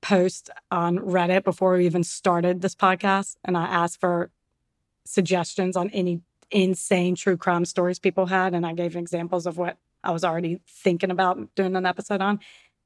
post 0.02 0.50
on 0.70 0.98
Reddit 0.98 1.44
before 1.44 1.76
we 1.76 1.86
even 1.86 2.04
started 2.04 2.60
this 2.60 2.74
podcast, 2.74 3.36
and 3.44 3.56
I 3.56 3.64
asked 3.64 4.00
for 4.00 4.30
suggestions 5.04 5.76
on 5.76 5.90
any 5.90 6.20
insane 6.50 7.14
true 7.14 7.36
crime 7.36 7.64
stories 7.64 7.98
people 7.98 8.26
had, 8.26 8.54
and 8.54 8.66
I 8.66 8.72
gave 8.72 8.96
examples 8.96 9.46
of 9.46 9.58
what 9.58 9.78
I 10.06 10.12
was 10.12 10.24
already 10.24 10.60
thinking 10.68 11.10
about 11.10 11.54
doing 11.54 11.74
an 11.76 11.86
episode 11.86 12.20
on, 12.20 12.40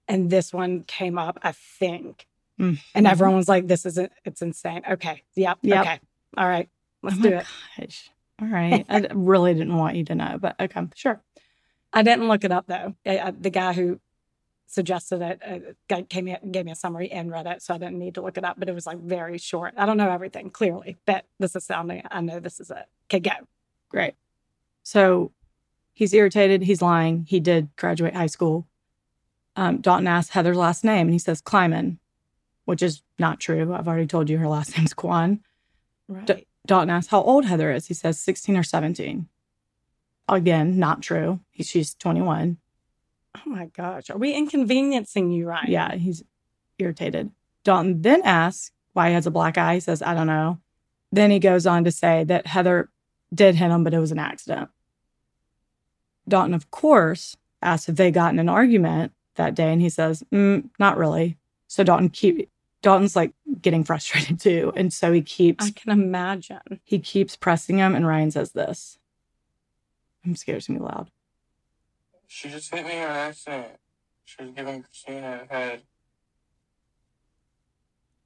and 0.09 0.31
this 0.31 0.53
one 0.53 0.83
came 0.85 1.19
up, 1.19 1.39
I 1.43 1.53
think, 1.53 2.27
Mm. 2.59 2.79
and 2.95 3.07
everyone 3.07 3.37
was 3.37 3.49
like, 3.49 3.67
"This 3.69 3.87
isn't. 3.87 4.13
It's 4.25 4.43
insane." 4.43 4.83
Okay, 4.91 5.23
yep, 5.35 5.59
Yep. 5.63 5.81
okay, 5.81 6.01
all 6.37 6.49
right, 6.49 6.69
let's 7.03 7.17
Oh 7.19 7.23
do 7.23 7.29
it. 7.37 7.47
Gosh. 7.79 8.11
All 8.43 8.49
right. 8.49 8.85
I 8.89 9.07
really 9.15 9.55
didn't 9.55 9.77
want 9.77 9.97
you 9.97 10.05
to 10.07 10.15
know, 10.15 10.39
but 10.41 10.57
okay, 10.61 10.87
sure. 10.95 11.21
I 11.93 12.03
didn't 12.03 12.29
look 12.29 12.45
it 12.45 12.53
up 12.53 12.67
though. 12.67 12.95
I- 13.07 13.19
I- 13.19 13.31
the 13.33 13.51
guy 13.51 13.73
who 13.75 14.01
suggested 14.67 15.21
it 15.21 15.41
uh, 15.91 15.99
gave 16.09 16.23
me 16.25 16.37
gave 16.51 16.65
me 16.65 16.71
a 16.73 16.77
summary 16.77 17.11
and 17.11 17.31
read 17.31 17.47
it. 17.47 17.61
so 17.61 17.75
I 17.75 17.79
didn't 17.79 17.99
need 17.99 18.15
to 18.15 18.21
look 18.23 18.39
it 18.39 18.45
up. 18.45 18.59
But 18.59 18.69
it 18.69 18.75
was 18.75 18.87
like 18.87 18.99
very 18.99 19.37
short. 19.39 19.75
I 19.77 19.85
don't 19.87 19.97
know 19.97 20.11
everything 20.11 20.49
clearly, 20.51 20.97
but 21.07 21.25
this 21.39 21.57
is 21.57 21.65
sounding. 21.65 22.03
I 22.11 22.21
know 22.21 22.39
this 22.41 22.61
is 22.61 22.71
it. 22.71 22.87
Okay, 23.07 23.21
go. 23.21 23.33
Great. 23.89 24.15
So 24.85 25.33
he's 26.01 26.15
irritated. 26.15 26.63
He's 26.63 26.81
lying. 26.81 27.27
He 27.29 27.41
did 27.41 27.69
graduate 27.77 28.15
high 28.17 28.27
school. 28.27 28.67
Um, 29.55 29.83
Dalton 29.83 30.07
asks 30.07 30.31
Heather's 30.31 30.57
last 30.57 30.83
name, 30.83 31.09
and 31.09 31.13
he 31.13 31.19
says 31.19 31.43
Kleiman, 31.43 31.99
which 32.65 32.83
is 32.83 33.03
not 33.19 33.39
true. 33.39 33.75
I've 33.75 33.87
already 33.87 34.07
told 34.07 34.31
you 34.31 34.39
her 34.39 34.49
last 34.49 34.75
name's 34.79 34.95
Quan. 34.95 35.41
Right. 36.09 36.47
Dalton 36.67 36.89
asks 36.89 37.11
how 37.11 37.21
old 37.21 37.45
Heather 37.45 37.71
is. 37.71 37.87
He 37.87 37.95
says 37.95 38.19
16 38.19 38.57
or 38.57 38.63
17. 38.63 39.29
Again, 40.27 40.79
not 40.79 41.03
true. 41.03 41.41
He, 41.51 41.63
she's 41.65 41.93
21. 41.95 42.57
oh 43.37 43.51
my 43.51 43.67
gosh, 43.67 44.09
are 44.09 44.17
we 44.17 44.33
inconveniencing 44.33 45.31
you, 45.31 45.49
Ryan? 45.49 45.71
Yeah, 45.71 45.95
he's 45.97 46.25
irritated. 46.79 47.31
Dalton 47.63 48.01
then 48.01 48.23
asks 48.25 48.73
why 48.95 49.09
he 49.09 49.15
has 49.15 49.27
a 49.27 49.31
black 49.31 49.59
eye. 49.59 49.75
He 49.75 49.81
says, 49.81 50.01
I 50.01 50.15
don't 50.15 50.27
know. 50.27 50.61
Then 51.13 51.31
he 51.31 51.41
goes 51.41 51.67
on 51.67 51.85
to 51.85 51.91
say 51.91 52.25
that 52.25 52.47
Heather 52.47 52.89
did 53.35 53.57
hit 53.57 53.71
him, 53.71 53.85
but 53.85 53.93
it 53.93 53.99
was 53.99 54.13
an 54.13 54.19
accident. 54.19 54.71
Dalton, 56.31 56.55
of 56.55 56.71
course, 56.71 57.37
asks 57.63 57.89
if 57.89 57.97
they 57.97 58.11
got 58.11 58.33
in 58.33 58.39
an 58.39 58.49
argument 58.49 59.13
that 59.37 59.55
day, 59.55 59.73
and 59.73 59.81
he 59.81 59.89
says, 59.89 60.23
mm, 60.33 60.69
not 60.79 60.97
really. 60.97 61.37
So 61.67 61.85
Dalton 61.85 62.09
keep 62.09 62.51
Dalton's 62.83 63.15
like 63.15 63.33
getting 63.61 63.85
frustrated 63.85 64.41
too, 64.47 64.73
and 64.75 64.93
so 64.93 65.13
he 65.13 65.23
keeps 65.23 65.67
I 65.67 65.71
can 65.71 65.93
imagine. 65.93 66.81
he 66.85 66.99
keeps 66.99 67.37
pressing 67.37 67.79
him, 67.79 67.95
and 67.95 68.07
Ryan 68.07 68.31
says 68.31 68.53
this. 68.53 68.99
I'm 70.25 70.37
scared 70.37 70.59
it's 70.59 70.67
gonna 70.67 70.81
be 70.81 70.85
loud. 70.85 71.11
She 72.27 72.49
just 72.49 72.73
hit 72.73 72.87
me 72.87 73.03
on 73.03 73.11
accident. 73.11 73.79
She 74.25 74.43
was 74.43 74.53
giving 74.53 74.83
Christina 74.83 75.41
a 75.49 75.53
head. 75.53 75.83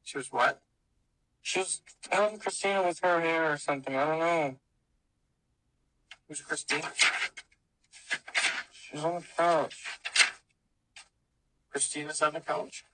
She 0.03 0.19
was 0.19 0.31
what? 0.31 0.61
She 1.41 1.61
was 1.61 1.81
telling 2.03 2.39
Christina 2.39 2.83
with 2.83 3.01
her 3.01 3.21
hair 3.21 3.53
or 3.53 3.57
something. 3.57 3.95
I 3.95 4.07
don't 4.07 4.19
know. 4.19 4.57
Who's 6.29 6.41
Christina? 6.41 6.91
She's 8.73 9.05
on 9.05 9.15
the 9.17 9.25
couch. 9.37 9.85
Christina's 11.71 12.23
on 12.23 12.35
the 12.35 12.41
couch. 12.41 12.85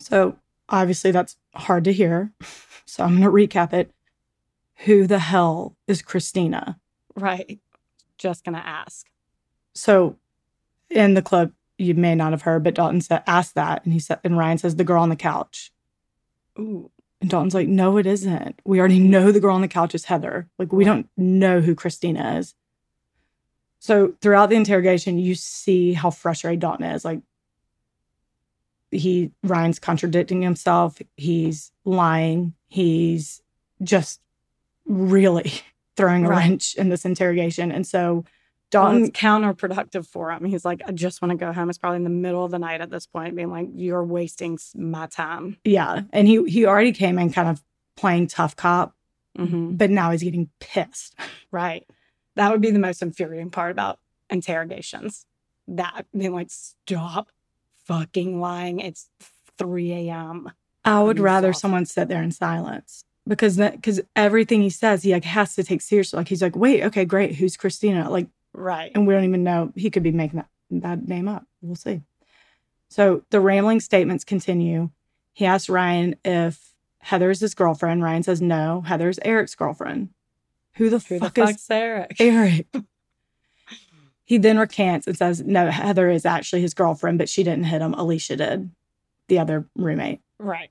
So 0.00 0.36
obviously 0.68 1.10
that's 1.10 1.36
hard 1.54 1.84
to 1.84 1.92
hear. 1.92 2.32
So 2.86 3.04
I'm 3.04 3.20
going 3.20 3.22
to 3.22 3.30
recap 3.30 3.72
it. 3.72 3.90
Who 4.78 5.06
the 5.06 5.20
hell 5.20 5.76
is 5.86 6.02
Christina? 6.02 6.78
Right. 7.14 7.60
Just 8.18 8.44
gonna 8.44 8.58
ask. 8.58 9.06
So 9.72 10.16
in 10.90 11.14
the 11.14 11.22
clip, 11.22 11.52
you 11.78 11.94
may 11.94 12.14
not 12.14 12.32
have 12.32 12.42
heard, 12.42 12.64
but 12.64 12.74
Dalton 12.74 13.00
said, 13.00 13.22
asked 13.26 13.54
that. 13.54 13.84
And 13.84 13.92
he 13.92 14.00
said, 14.00 14.20
and 14.24 14.36
Ryan 14.36 14.58
says, 14.58 14.76
the 14.76 14.84
girl 14.84 15.02
on 15.02 15.08
the 15.08 15.16
couch. 15.16 15.72
Ooh. 16.58 16.90
And 17.20 17.30
Dalton's 17.30 17.54
like, 17.54 17.68
no, 17.68 17.96
it 17.96 18.06
isn't. 18.06 18.60
We 18.64 18.78
already 18.78 18.98
know 18.98 19.32
the 19.32 19.40
girl 19.40 19.54
on 19.54 19.62
the 19.62 19.68
couch 19.68 19.94
is 19.94 20.04
Heather. 20.06 20.48
Like, 20.58 20.72
we 20.72 20.84
don't 20.84 21.08
know 21.16 21.60
who 21.60 21.74
Christina 21.74 22.36
is. 22.38 22.54
So 23.84 24.14
throughout 24.22 24.48
the 24.48 24.56
interrogation, 24.56 25.18
you 25.18 25.34
see 25.34 25.92
how 25.92 26.10
frustrated 26.10 26.60
Dalton 26.60 26.86
is. 26.86 27.04
Like, 27.04 27.20
he, 28.90 29.30
Ryan's 29.42 29.78
contradicting 29.78 30.40
himself. 30.40 30.96
He's 31.18 31.70
lying. 31.84 32.54
He's 32.68 33.42
just 33.82 34.22
really 34.86 35.52
throwing 35.98 36.24
a 36.24 36.30
Right. 36.30 36.38
wrench 36.38 36.76
in 36.76 36.88
this 36.88 37.04
interrogation. 37.04 37.70
And 37.70 37.86
so 37.86 38.14
Well, 38.14 38.24
Dalton, 38.70 39.12
counterproductive 39.12 40.06
for 40.06 40.30
him. 40.32 40.46
He's 40.46 40.64
like, 40.64 40.80
I 40.86 40.92
just 40.92 41.20
want 41.20 41.32
to 41.32 41.36
go 41.36 41.52
home. 41.52 41.68
It's 41.68 41.76
probably 41.76 41.96
in 41.98 42.04
the 42.04 42.08
middle 42.10 42.42
of 42.42 42.52
the 42.52 42.58
night 42.58 42.80
at 42.80 42.88
this 42.88 43.06
point, 43.06 43.36
being 43.36 43.50
like, 43.50 43.68
You're 43.74 44.02
wasting 44.02 44.58
my 44.74 45.08
time. 45.08 45.58
yeah. 45.62 46.00
And 46.10 46.26
he, 46.26 46.42
he 46.48 46.64
already 46.64 46.92
came 46.92 47.18
in 47.18 47.30
kind 47.34 47.48
of 47.50 47.62
playing 47.98 48.28
tough 48.28 48.56
cop, 48.56 48.94
hmm 49.36 49.72
but 49.74 49.90
now 49.90 50.10
he's 50.10 50.22
getting 50.22 50.48
pissed. 50.58 51.14
Right. 51.50 51.86
That 52.36 52.50
would 52.50 52.60
be 52.60 52.70
the 52.70 52.78
most 52.78 53.02
infuriating 53.02 53.50
part 53.50 53.70
about 53.70 53.98
interrogations. 54.30 55.26
That 55.68 56.06
being 56.16 56.32
like, 56.34 56.50
stop 56.50 57.28
fucking 57.84 58.40
lying. 58.40 58.80
It's 58.80 59.08
3 59.58 59.92
a.m. 59.92 60.50
I 60.84 61.02
would 61.02 61.18
rather 61.18 61.52
soft. 61.52 61.60
someone 61.62 61.86
sit 61.86 62.08
there 62.08 62.22
in 62.22 62.30
silence 62.32 63.04
because 63.26 63.56
that 63.56 63.76
because 63.76 64.00
everything 64.14 64.60
he 64.62 64.68
says 64.70 65.02
he 65.02 65.12
like 65.12 65.24
has 65.24 65.54
to 65.54 65.62
take 65.64 65.80
seriously. 65.80 66.18
Like 66.18 66.28
he's 66.28 66.42
like, 66.42 66.56
wait, 66.56 66.82
okay, 66.84 67.04
great, 67.04 67.36
who's 67.36 67.56
Christina? 67.56 68.10
Like, 68.10 68.26
Right. 68.52 68.92
and 68.94 69.06
we 69.06 69.14
don't 69.14 69.24
even 69.24 69.42
know 69.44 69.72
he 69.74 69.90
could 69.90 70.02
be 70.02 70.12
making 70.12 70.36
that 70.36 70.48
that 70.70 71.08
name 71.08 71.28
up. 71.28 71.46
We'll 71.62 71.76
see. 71.76 72.02
So 72.90 73.22
the 73.30 73.40
rambling 73.40 73.80
statements 73.80 74.24
continue. 74.24 74.90
He 75.32 75.46
asks 75.46 75.68
Ryan 75.68 76.16
if 76.24 76.74
Heather 76.98 77.30
is 77.30 77.40
his 77.40 77.54
girlfriend. 77.54 78.02
Ryan 78.02 78.22
says 78.22 78.40
no. 78.42 78.82
Heather's 78.82 79.18
Eric's 79.24 79.54
girlfriend. 79.54 80.10
Who 80.76 80.90
the 80.90 80.98
Who 80.98 81.18
the 81.18 81.30
fuck 81.30 81.50
is 81.50 81.66
Eric? 81.70 82.16
Eric? 82.20 82.66
he 84.24 84.38
then 84.38 84.58
recants 84.58 85.06
and 85.06 85.16
says 85.16 85.42
no. 85.42 85.70
Heather 85.70 86.10
is 86.10 86.26
actually 86.26 86.62
his 86.62 86.74
girlfriend, 86.74 87.18
but 87.18 87.28
she 87.28 87.44
didn't 87.44 87.64
hit 87.64 87.82
him. 87.82 87.94
Alicia 87.94 88.36
did, 88.36 88.70
the 89.28 89.38
other 89.38 89.68
roommate. 89.76 90.20
Right. 90.38 90.70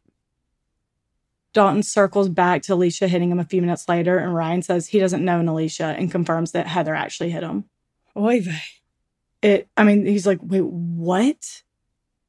Dalton 1.53 1.83
circles 1.83 2.29
back 2.29 2.63
to 2.63 2.73
Alicia 2.73 3.07
hitting 3.07 3.29
him 3.29 3.39
a 3.39 3.45
few 3.45 3.61
minutes 3.61 3.87
later, 3.87 4.17
and 4.17 4.33
Ryan 4.33 4.63
says 4.63 4.87
he 4.87 4.99
doesn't 4.99 5.23
know 5.23 5.39
an 5.39 5.47
Alicia 5.47 5.95
and 5.97 6.11
confirms 6.11 6.51
that 6.51 6.67
Heather 6.67 6.95
actually 6.95 7.29
hit 7.29 7.43
him. 7.43 7.65
Oy 8.17 8.41
vey. 8.41 8.61
It, 9.43 9.67
I 9.77 9.83
mean, 9.83 10.05
he's 10.05 10.25
like, 10.25 10.39
wait, 10.41 10.65
what? 10.65 11.63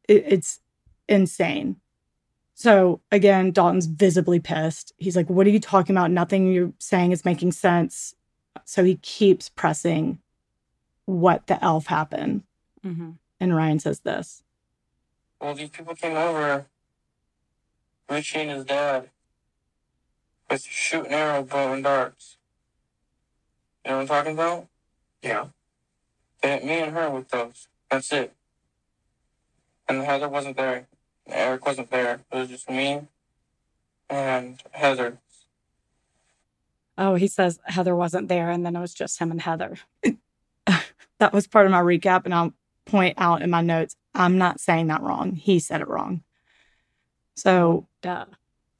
It, 0.08 0.24
it's 0.26 0.60
insane. 1.08 1.76
So 2.54 3.00
again, 3.10 3.50
Dalton's 3.50 3.86
visibly 3.86 4.38
pissed. 4.40 4.92
He's 4.96 5.16
like, 5.16 5.28
what 5.28 5.46
are 5.46 5.50
you 5.50 5.60
talking 5.60 5.96
about? 5.96 6.10
Nothing 6.10 6.52
you're 6.52 6.72
saying 6.78 7.12
is 7.12 7.24
making 7.24 7.52
sense. 7.52 8.14
So 8.64 8.84
he 8.84 8.96
keeps 8.96 9.48
pressing 9.48 10.18
what 11.06 11.46
the 11.48 11.62
elf 11.62 11.86
happened. 11.86 12.44
hmm 12.82 13.12
And 13.40 13.54
Ryan 13.54 13.80
says 13.80 14.00
this. 14.00 14.42
Well, 15.40 15.54
these 15.54 15.70
people 15.70 15.94
came 15.94 16.16
over. 16.16 16.66
Richie 18.08 18.40
and 18.40 18.50
his 18.50 18.64
dad. 18.64 19.10
With 20.48 20.62
shooting 20.62 21.12
arrow, 21.12 21.42
bow, 21.42 21.72
and 21.72 21.82
darts. 21.82 22.36
You 23.84 23.90
know 23.90 23.96
what 23.96 24.02
I'm 24.02 24.08
talking 24.08 24.32
about? 24.32 24.68
Yeah. 25.22 25.46
They 26.42 26.50
hit 26.50 26.64
me 26.64 26.80
and 26.80 26.92
her 26.92 27.10
with 27.10 27.28
those. 27.28 27.68
That's 27.90 28.12
it. 28.12 28.32
And 29.88 30.02
Heather 30.02 30.28
wasn't 30.28 30.56
there. 30.56 30.86
Eric 31.28 31.66
wasn't 31.66 31.90
there. 31.90 32.20
It 32.32 32.36
was 32.36 32.48
just 32.48 32.68
me 32.70 33.02
and 34.10 34.62
Heather. 34.72 35.18
Oh, 36.96 37.14
he 37.16 37.26
says 37.26 37.58
Heather 37.64 37.96
wasn't 37.96 38.28
there, 38.28 38.50
and 38.50 38.64
then 38.64 38.76
it 38.76 38.80
was 38.80 38.94
just 38.94 39.18
him 39.18 39.30
and 39.30 39.40
Heather. 39.40 39.76
That 41.20 41.32
was 41.32 41.46
part 41.46 41.64
of 41.64 41.72
my 41.72 41.80
recap, 41.80 42.24
and 42.24 42.34
I'll 42.34 42.52
point 42.86 43.14
out 43.18 43.40
in 43.40 43.48
my 43.48 43.62
notes, 43.62 43.94
I'm 44.14 44.36
not 44.36 44.58
saying 44.60 44.88
that 44.88 45.00
wrong. 45.00 45.36
He 45.36 45.60
said 45.60 45.80
it 45.80 45.88
wrong. 45.88 46.22
So 47.36 47.86
Duh. 48.02 48.26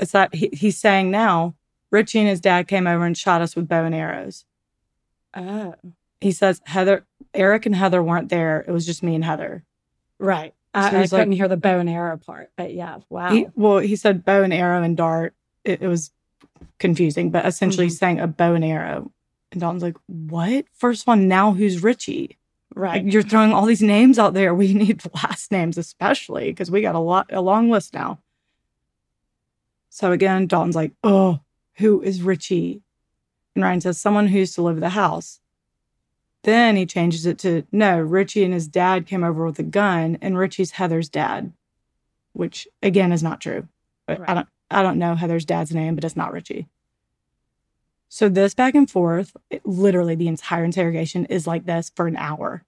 it's 0.01 0.13
that 0.13 0.35
he, 0.35 0.51
he's 0.53 0.77
saying 0.77 1.13
now 1.13 1.55
Richie 1.93 2.19
and 2.19 2.29
his 2.29 2.41
dad 2.41 2.67
came 2.67 2.89
over 2.89 3.05
and 3.05 3.17
shot 3.17 3.41
us 3.41 3.55
with 3.55 3.69
bow 3.69 3.85
and 3.85 3.95
arrows. 3.95 4.45
Oh, 5.33 5.75
He 6.21 6.33
says 6.33 6.61
Heather, 6.67 7.07
Eric 7.33 7.67
and 7.67 7.75
Heather 7.77 8.03
weren't 8.03 8.29
there. 8.31 8.65
It 8.67 8.73
was 8.73 8.85
just 8.85 9.03
me 9.05 9.15
and 9.15 9.25
Heather. 9.25 9.65
right. 10.19 10.55
I, 10.75 10.91
So 11.07 11.17
I 11.17 11.21
couldn't 11.21 11.33
hear 11.33 11.49
the 11.49 11.57
bow 11.57 11.79
and 11.79 11.89
arrow 11.89 12.17
part, 12.17 12.51
but 12.57 12.75
yeah, 12.75 12.99
wow. 13.09 13.31
He, 13.31 13.47
well, 13.55 13.79
he 13.79 13.97
said 13.97 14.25
bow 14.25 14.43
and 14.43 14.53
arrow 14.53 14.83
and 14.83 14.97
dart. 14.97 15.35
It, 15.65 15.83
it 15.83 15.89
was 15.89 16.11
confusing, 16.79 17.31
but 17.31 17.47
essentially 17.47 17.87
Mhm. 17.87 17.91
he's 17.91 17.99
saying 17.99 18.21
a 18.21 18.27
bow 18.27 18.55
and 18.55 18.65
arrow. 18.65 19.11
And 19.53 19.61
Don's 19.61 19.83
like, 19.83 19.97
what? 20.07 20.65
First 20.73 21.07
one, 21.07 21.29
now 21.29 21.53
who's 21.53 21.83
Richie? 21.83 22.39
right. 22.75 23.05
Like, 23.05 23.13
you're 23.13 23.23
throwing 23.23 23.53
all 23.53 23.67
these 23.67 23.83
names 23.83 24.19
out 24.19 24.35
there. 24.35 24.53
We 24.53 24.75
need 24.75 25.03
last 25.15 25.53
names, 25.53 25.79
especially 25.79 26.47
because 26.47 26.71
we 26.73 26.81
got 26.83 26.97
a 26.97 26.99
lot, 26.99 27.33
a 27.33 27.41
long 27.41 27.71
list 27.71 27.95
now. 27.95 28.19
So 29.91 30.11
again, 30.11 30.47
Dalton's 30.49 30.75
like, 30.75 30.93
oh, 31.05 31.39
who 31.77 32.03
is 32.03 32.21
Richie? 32.23 32.83
And 33.55 33.63
Ryan 33.63 33.81
says, 33.81 34.01
someone 34.01 34.27
who 34.27 34.39
used 34.39 34.57
to 34.57 34.63
live 34.63 34.77
at 34.77 34.81
the 34.81 34.89
house. 34.89 35.39
Then 36.45 36.77
he 36.77 36.87
changes 36.87 37.27
it 37.27 37.39
to, 37.41 37.65
no, 37.73 37.99
Richie 38.01 38.45
and 38.45 38.55
his 38.55 38.69
dad 38.69 39.07
came 39.07 39.25
over 39.25 39.45
with 39.45 39.59
a 39.59 39.63
gun, 39.65 40.17
and 40.23 40.39
Richie's 40.39 40.73
Heather's 40.73 41.09
dad. 41.09 41.53
which 42.33 42.67
again 42.83 43.13
is 43.13 43.23
not 43.23 43.41
true. 43.41 43.69
But 44.07 44.29
I 44.29 44.35
don't 44.35 44.49
I 44.71 44.83
don't 44.83 44.99
know 44.99 45.15
Heather's 45.15 45.45
dad's 45.45 45.73
name, 45.75 45.95
but 45.95 46.05
it's 46.05 46.17
not 46.17 46.33
Richie. 46.33 46.69
So 48.09 48.29
this 48.29 48.55
back 48.55 48.75
and 48.75 48.91
forth, 48.91 49.37
it- 49.51 49.65
literally 49.67 50.15
the 50.15 50.29
entire 50.29 50.65
interrogation 50.65 51.27
is 51.27 51.47
like 51.47 51.65
this 51.65 51.91
for 51.95 52.07
an 52.07 52.17
hour. 52.17 52.65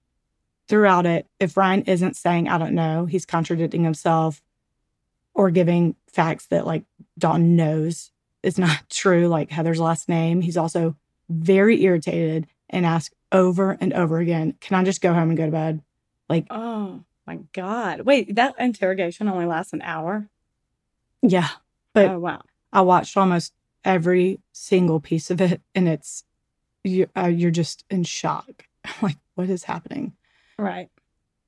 Throughout 0.68 1.06
it, 1.06 1.26
if 1.40 1.56
Ryan 1.56 1.83
isn't 1.83 2.16
saying 2.16 2.49
I 2.49 2.59
don't 2.59 2.75
know, 2.75 3.06
he's 3.06 3.26
contradicting 3.26 3.85
himself 3.85 4.42
or 5.35 5.50
giving 5.50 5.95
facts 6.06 6.47
that 6.47 6.66
like 6.66 6.85
Don 7.18 7.56
knows 7.56 8.11
is 8.42 8.59
not 8.59 8.85
true, 8.90 9.28
like 9.28 9.50
Heather's 9.50 9.80
last 9.80 10.09
name. 10.09 10.40
He's 10.40 10.56
also 10.56 10.97
very 11.28 11.83
irritated 11.83 12.47
and 12.71 12.87
asks 12.87 13.14
over 13.36 13.76
and 13.80 13.92
over 13.92 14.18
again, 14.18 14.54
"Can 14.60 14.76
I 14.76 14.84
just 14.84 15.00
go 15.00 15.12
home 15.12 15.28
and 15.28 15.36
go 15.36 15.46
to 15.46 15.52
bed?" 15.52 15.82
Like, 16.28 16.46
Oh 16.50 17.04
my 17.26 17.40
God. 17.52 18.02
Wait, 18.02 18.34
that 18.36 18.54
interrogation 18.58 19.28
only 19.28 19.46
lasts 19.46 19.72
an 19.72 19.82
hour? 19.82 20.28
yeah. 21.22 21.48
But 21.92 22.10
oh, 22.10 22.18
wow. 22.18 22.42
I 22.72 22.82
watched 22.82 23.16
almost 23.16 23.54
every 23.84 24.40
single 24.52 25.00
piece 25.00 25.30
of 25.30 25.40
it, 25.40 25.62
and 25.74 25.88
it's 25.88 26.24
you, 26.84 27.08
uh, 27.16 27.26
you're 27.26 27.50
just 27.50 27.84
in 27.90 28.04
shock. 28.04 28.66
like, 29.02 29.16
what 29.34 29.48
is 29.48 29.64
happening? 29.64 30.12
Right. 30.58 30.90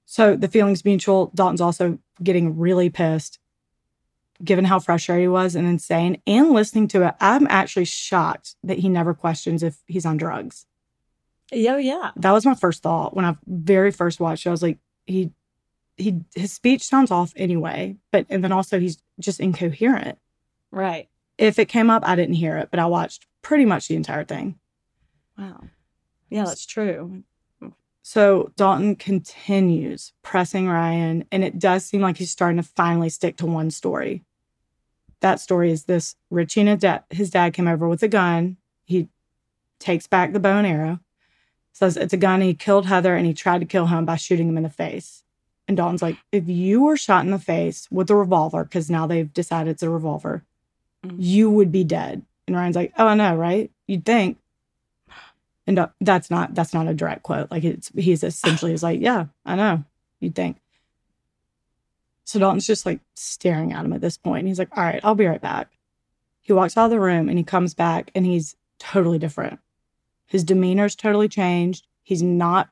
So 0.07 0.37
the 0.37 0.49
feelings 0.49 0.87
mutual. 0.87 1.31
Dalton's 1.35 1.61
also 1.61 1.99
getting 2.23 2.57
really 2.57 2.89
pissed, 2.89 3.39
given 4.43 4.65
how 4.65 4.79
frustrated 4.79 5.23
he 5.23 5.29
was 5.29 5.55
and 5.55 5.69
insane. 5.69 6.23
And 6.27 6.53
listening 6.53 6.89
to 6.89 7.07
it, 7.07 7.15
I'm 7.21 7.47
actually 7.49 7.85
shocked 7.85 8.57
that 8.65 8.79
he 8.79 8.89
never 8.89 9.13
questions 9.13 9.63
if 9.63 9.83
he's 9.87 10.07
on 10.07 10.17
drugs. 10.17 10.65
Yeah, 11.53 11.79
yeah. 11.79 12.11
That 12.17 12.33
was 12.33 12.45
my 12.45 12.55
first 12.55 12.83
thought 12.83 13.15
when 13.15 13.25
I 13.25 13.37
very 13.47 13.91
first 13.91 14.21
watched 14.21 14.47
it. 14.47 14.51
I 14.51 14.53
was 14.53 14.63
like, 14.63 14.79
he, 15.07 15.31
he, 15.97 16.21
his 16.35 16.53
speech 16.53 16.83
sounds 16.83 17.11
off 17.11 17.33
anyway, 17.37 17.97
but 18.13 18.27
and 18.29 18.45
then 18.45 18.53
also 18.53 18.79
he's 18.79 19.03
just 19.19 19.41
incoherent. 19.41 20.19
Right. 20.71 21.09
If 21.39 21.59
it 21.59 21.67
came 21.69 21.91
up, 21.91 22.03
I 22.07 22.17
didn't 22.17 22.35
hear 22.35 22.57
it, 22.59 22.69
but 22.71 22.81
I 22.81 22.87
watched 22.87 23.27
pretty 23.43 23.65
much 23.65 23.89
the 23.89 23.97
entire 23.97 24.25
thing. 24.25 24.59
Wow. 25.39 25.65
Yeah, 26.31 26.45
that's 26.45 26.67
true. 26.67 27.23
So 28.03 28.53
Dalton 28.57 28.97
continues 28.97 30.13
pressing 30.23 30.69
Ryan, 30.69 31.27
and 31.31 31.45
it 31.45 31.59
does 31.59 31.85
seem 31.85 32.01
like 32.01 32.17
he's 32.17 32.31
starting 32.31 32.57
to 32.57 32.63
finally 32.63 33.11
stick 33.11 33.37
to 33.39 33.47
one 33.47 33.71
story. 33.71 34.25
That 35.21 35.41
story 35.41 35.71
is 35.71 35.85
this 35.85 36.17
Richie 36.31 36.61
and 36.61 36.69
his 36.71 36.79
dad, 36.79 37.05
his 37.11 37.31
dad 37.31 37.53
came 37.53 37.69
over 37.69 37.89
with 37.89 38.03
a 38.03 38.09
gun. 38.09 38.57
He 38.85 39.09
takes 39.79 40.07
back 40.07 40.33
the 40.33 40.41
bow 40.41 40.57
and 40.59 40.67
arrow, 40.67 41.01
says 41.79 41.97
it's 41.97 42.13
a 42.13 42.17
gun. 42.19 42.41
He 42.41 42.55
killed 42.55 42.87
Heather 42.87 43.15
and 43.15 43.27
he 43.27 43.33
tried 43.35 43.61
to 43.61 43.67
kill 43.67 43.87
him 43.87 44.05
by 44.05 44.17
shooting 44.17 44.49
him 44.49 44.57
in 44.57 44.63
the 44.65 44.71
face. 44.71 45.23
And 45.67 45.77
Dalton's 45.77 46.03
like, 46.03 46.17
if 46.33 46.49
you 46.49 46.83
were 46.83 46.97
shot 46.97 47.25
in 47.25 47.31
the 47.31 47.39
face 47.39 47.87
with 47.91 48.11
a 48.11 48.17
revolver, 48.17 48.65
because 48.65 48.91
now 48.91 49.07
they've 49.07 49.33
decided 49.33 49.71
it's 49.71 49.83
a 49.83 49.91
revolver, 49.91 50.43
Mhm. 51.05 51.17
you 51.19 51.51
would 51.51 51.71
be 51.71 51.85
dead. 51.85 52.23
And 52.47 52.57
Ryan's 52.57 52.75
like, 52.77 52.93
oh, 52.99 53.07
I 53.07 53.15
know, 53.15 53.37
right? 53.37 53.71
You'd 53.87 54.05
think. 54.05 54.39
And 55.67 55.79
uh, 55.79 55.89
that's 56.01 56.31
not 56.31 56.55
that's 56.55 56.73
not 56.73 56.89
a 56.89 56.95
direct 56.95 57.23
quote. 57.23 57.51
Like 57.51 57.63
it's 57.63 57.91
he's 57.95 58.25
essentially 58.25 58.73
is 58.73 58.83
like, 58.83 59.01
yeah, 59.01 59.27
I 59.45 59.55
know. 59.55 59.85
You'd 60.19 60.35
think. 60.35 60.57
So 62.25 62.39
Dalton's 62.39 62.67
just 62.67 62.87
like 62.87 63.01
staring 63.15 63.73
at 63.75 63.85
him 63.85 63.93
at 63.93 64.01
this 64.01 64.17
point. 64.17 64.47
He's 64.47 64.59
like, 64.59 64.75
all 64.77 64.83
right, 64.83 65.01
I'll 65.05 65.15
be 65.15 65.27
right 65.27 65.41
back. 65.41 65.69
He 66.41 66.53
walks 66.55 66.77
out 66.77 66.87
of 66.87 66.91
the 66.91 67.01
room 67.01 67.29
and 67.29 67.37
he 67.39 67.45
comes 67.45 67.75
back 67.75 68.11
and 68.15 68.25
he's 68.25 68.57
totally 68.79 69.19
different. 69.19 69.61
His 70.29 70.45
demeanor's 70.45 70.95
totally 70.95 71.29
changed. 71.29 71.87
He's 72.05 72.23
not 72.23 72.69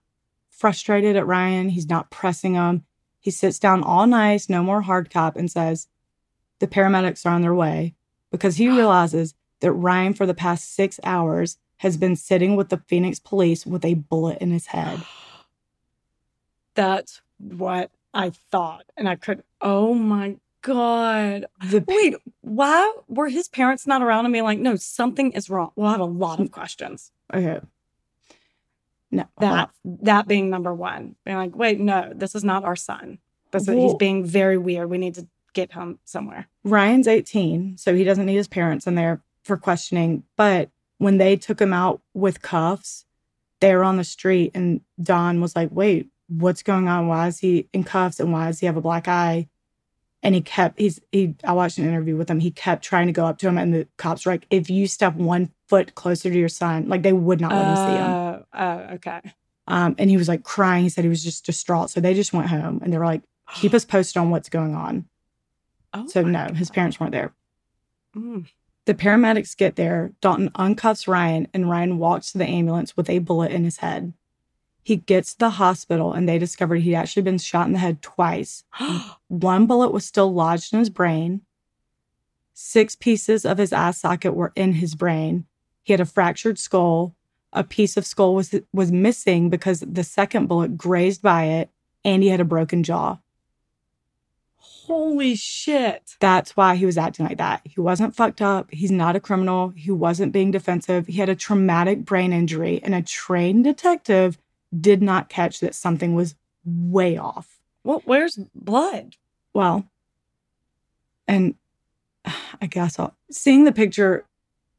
frustrated 0.50 1.16
at 1.16 1.26
Ryan. 1.26 1.70
He's 1.70 1.88
not 1.88 2.10
pressing 2.10 2.54
him. 2.54 2.84
He 3.18 3.30
sits 3.30 3.58
down 3.58 3.82
all 3.82 4.06
nice, 4.06 4.48
no 4.48 4.62
more 4.62 4.82
hard 4.82 5.10
cop, 5.10 5.36
and 5.36 5.50
says, 5.50 5.88
the 6.60 6.66
paramedics 6.68 7.26
are 7.26 7.30
on 7.30 7.42
their 7.42 7.54
way 7.54 7.94
because 8.30 8.56
he 8.56 8.68
realizes 8.76 9.34
that 9.60 9.72
Ryan, 9.72 10.14
for 10.14 10.26
the 10.26 10.34
past 10.34 10.74
six 10.74 11.00
hours, 11.02 11.58
has 11.78 11.96
been 11.96 12.14
sitting 12.14 12.56
with 12.56 12.68
the 12.68 12.82
Phoenix 12.86 13.18
police 13.18 13.66
with 13.66 13.84
a 13.84 13.94
bullet 13.94 14.38
in 14.38 14.50
his 14.50 14.66
head. 14.66 15.02
That's 16.74 17.22
what 17.38 17.90
I 18.12 18.30
thought. 18.30 18.84
And 18.96 19.08
I 19.08 19.16
could, 19.16 19.42
oh 19.62 19.94
my 19.94 20.36
God. 20.60 21.46
The 21.70 21.82
Wait, 21.86 22.16
why 22.42 22.92
were 23.08 23.28
his 23.28 23.48
parents 23.48 23.86
not 23.86 24.02
around 24.02 24.26
and 24.26 24.32
being 24.32 24.44
like, 24.44 24.58
no, 24.58 24.76
something 24.76 25.32
is 25.32 25.48
wrong? 25.48 25.70
We'll 25.74 25.90
have 25.90 26.00
a 26.00 26.04
lot 26.04 26.38
of 26.38 26.50
questions. 26.50 27.12
Okay. 27.32 27.60
No, 29.10 29.24
That 29.38 29.70
that 29.84 30.28
being 30.28 30.50
number 30.50 30.74
one. 30.74 31.14
Being 31.24 31.36
like, 31.36 31.56
wait, 31.56 31.80
no, 31.80 32.12
this 32.14 32.34
is 32.34 32.44
not 32.44 32.64
our 32.64 32.76
son. 32.76 33.18
This 33.52 33.68
is, 33.68 33.74
he's 33.74 33.94
being 33.94 34.24
very 34.24 34.58
weird. 34.58 34.90
We 34.90 34.98
need 34.98 35.14
to 35.14 35.26
get 35.52 35.72
him 35.72 35.98
somewhere. 36.04 36.48
Ryan's 36.64 37.06
18, 37.06 37.78
so 37.78 37.94
he 37.94 38.04
doesn't 38.04 38.26
need 38.26 38.34
his 38.36 38.48
parents 38.48 38.86
in 38.86 38.94
there 38.96 39.22
for 39.42 39.56
questioning. 39.56 40.24
But 40.36 40.70
when 40.98 41.18
they 41.18 41.36
took 41.36 41.60
him 41.60 41.72
out 41.72 42.02
with 42.12 42.42
cuffs, 42.42 43.06
they 43.60 43.74
were 43.74 43.84
on 43.84 43.96
the 43.96 44.04
street, 44.04 44.50
and 44.54 44.80
Don 45.00 45.40
was 45.40 45.56
like, 45.56 45.70
Wait, 45.70 46.08
what's 46.28 46.62
going 46.62 46.88
on? 46.88 47.08
Why 47.08 47.28
is 47.28 47.38
he 47.38 47.68
in 47.72 47.84
cuffs 47.84 48.20
and 48.20 48.32
why 48.32 48.46
does 48.46 48.60
he 48.60 48.66
have 48.66 48.76
a 48.76 48.82
black 48.82 49.08
eye? 49.08 49.48
And 50.22 50.34
he 50.34 50.40
kept, 50.40 50.78
he's, 50.78 51.00
he, 51.12 51.36
I 51.44 51.52
watched 51.52 51.78
an 51.78 51.86
interview 51.86 52.16
with 52.16 52.28
him. 52.28 52.40
He 52.40 52.50
kept 52.50 52.82
trying 52.82 53.06
to 53.06 53.12
go 53.12 53.26
up 53.26 53.38
to 53.38 53.48
him, 53.48 53.58
and 53.58 53.72
the 53.72 53.86
cops 53.96 54.26
were 54.26 54.32
like, 54.32 54.46
If 54.50 54.70
you 54.70 54.86
step 54.86 55.14
one 55.14 55.50
foot 55.68 55.94
closer 55.94 56.30
to 56.30 56.38
your 56.38 56.48
son, 56.48 56.88
like 56.88 57.02
they 57.02 57.12
would 57.12 57.40
not 57.40 57.52
let 57.52 57.66
him 57.66 57.76
see 57.76 57.98
him. 57.98 58.10
Oh, 58.10 58.44
oh, 58.54 58.94
okay. 58.94 59.20
Um, 59.68 59.94
and 59.98 60.08
he 60.10 60.16
was 60.16 60.28
like 60.28 60.42
crying. 60.42 60.84
He 60.84 60.88
said 60.88 61.04
he 61.04 61.10
was 61.10 61.24
just 61.24 61.44
distraught. 61.44 61.90
So 61.90 62.00
they 62.00 62.14
just 62.14 62.32
went 62.32 62.48
home 62.48 62.80
and 62.82 62.92
they 62.92 62.98
were 62.98 63.04
like, 63.04 63.22
Keep 63.54 63.74
us 63.74 63.84
posted 63.84 64.20
on 64.20 64.30
what's 64.30 64.48
going 64.48 64.74
on. 64.74 65.06
Oh 65.92 66.06
So 66.08 66.22
no, 66.22 66.48
his 66.54 66.70
parents 66.70 66.98
weren't 66.98 67.12
there. 67.12 67.32
Mm. 68.16 68.46
The 68.86 68.94
paramedics 68.94 69.56
get 69.56 69.76
there. 69.76 70.12
Dalton 70.20 70.50
uncuffs 70.50 71.08
Ryan, 71.08 71.48
and 71.52 71.68
Ryan 71.68 71.98
walks 71.98 72.32
to 72.32 72.38
the 72.38 72.46
ambulance 72.46 72.96
with 72.96 73.10
a 73.10 73.18
bullet 73.18 73.52
in 73.52 73.64
his 73.64 73.78
head. 73.78 74.12
He 74.86 74.98
gets 74.98 75.32
to 75.32 75.38
the 75.40 75.50
hospital, 75.50 76.12
and 76.12 76.28
they 76.28 76.38
discovered 76.38 76.76
he'd 76.76 76.94
actually 76.94 77.22
been 77.22 77.38
shot 77.38 77.66
in 77.66 77.72
the 77.72 77.80
head 77.80 78.02
twice. 78.02 78.62
One 79.26 79.66
bullet 79.66 79.92
was 79.92 80.04
still 80.04 80.32
lodged 80.32 80.72
in 80.72 80.78
his 80.78 80.90
brain. 80.90 81.40
Six 82.54 82.94
pieces 82.94 83.44
of 83.44 83.58
his 83.58 83.72
eye 83.72 83.90
socket 83.90 84.36
were 84.36 84.52
in 84.54 84.74
his 84.74 84.94
brain. 84.94 85.44
He 85.82 85.92
had 85.92 85.98
a 85.98 86.04
fractured 86.04 86.56
skull. 86.56 87.16
A 87.52 87.64
piece 87.64 87.96
of 87.96 88.06
skull 88.06 88.36
was 88.36 88.54
was 88.72 88.92
missing 88.92 89.50
because 89.50 89.80
the 89.80 90.04
second 90.04 90.46
bullet 90.46 90.78
grazed 90.78 91.20
by 91.20 91.46
it, 91.46 91.68
and 92.04 92.22
he 92.22 92.28
had 92.28 92.38
a 92.38 92.44
broken 92.44 92.84
jaw. 92.84 93.18
Holy 94.54 95.34
shit. 95.34 96.14
That's 96.20 96.56
why 96.56 96.76
he 96.76 96.86
was 96.86 96.96
acting 96.96 97.26
like 97.26 97.38
that. 97.38 97.62
He 97.64 97.80
wasn't 97.80 98.14
fucked 98.14 98.40
up. 98.40 98.70
He's 98.70 98.92
not 98.92 99.16
a 99.16 99.20
criminal. 99.20 99.70
He 99.70 99.90
wasn't 99.90 100.32
being 100.32 100.52
defensive. 100.52 101.08
He 101.08 101.14
had 101.14 101.28
a 101.28 101.34
traumatic 101.34 102.04
brain 102.04 102.32
injury, 102.32 102.80
and 102.84 102.94
a 102.94 103.02
trained 103.02 103.64
detective 103.64 104.38
did 104.78 105.02
not 105.02 105.28
catch 105.28 105.60
that 105.60 105.74
something 105.74 106.14
was 106.14 106.34
way 106.64 107.16
off. 107.16 107.58
Well, 107.84 108.02
where's 108.04 108.36
blood? 108.54 109.16
Well, 109.54 109.84
and 111.28 111.54
I 112.60 112.66
guess 112.66 112.98
I'll 112.98 113.14
seeing 113.30 113.64
the 113.64 113.72
picture. 113.72 114.26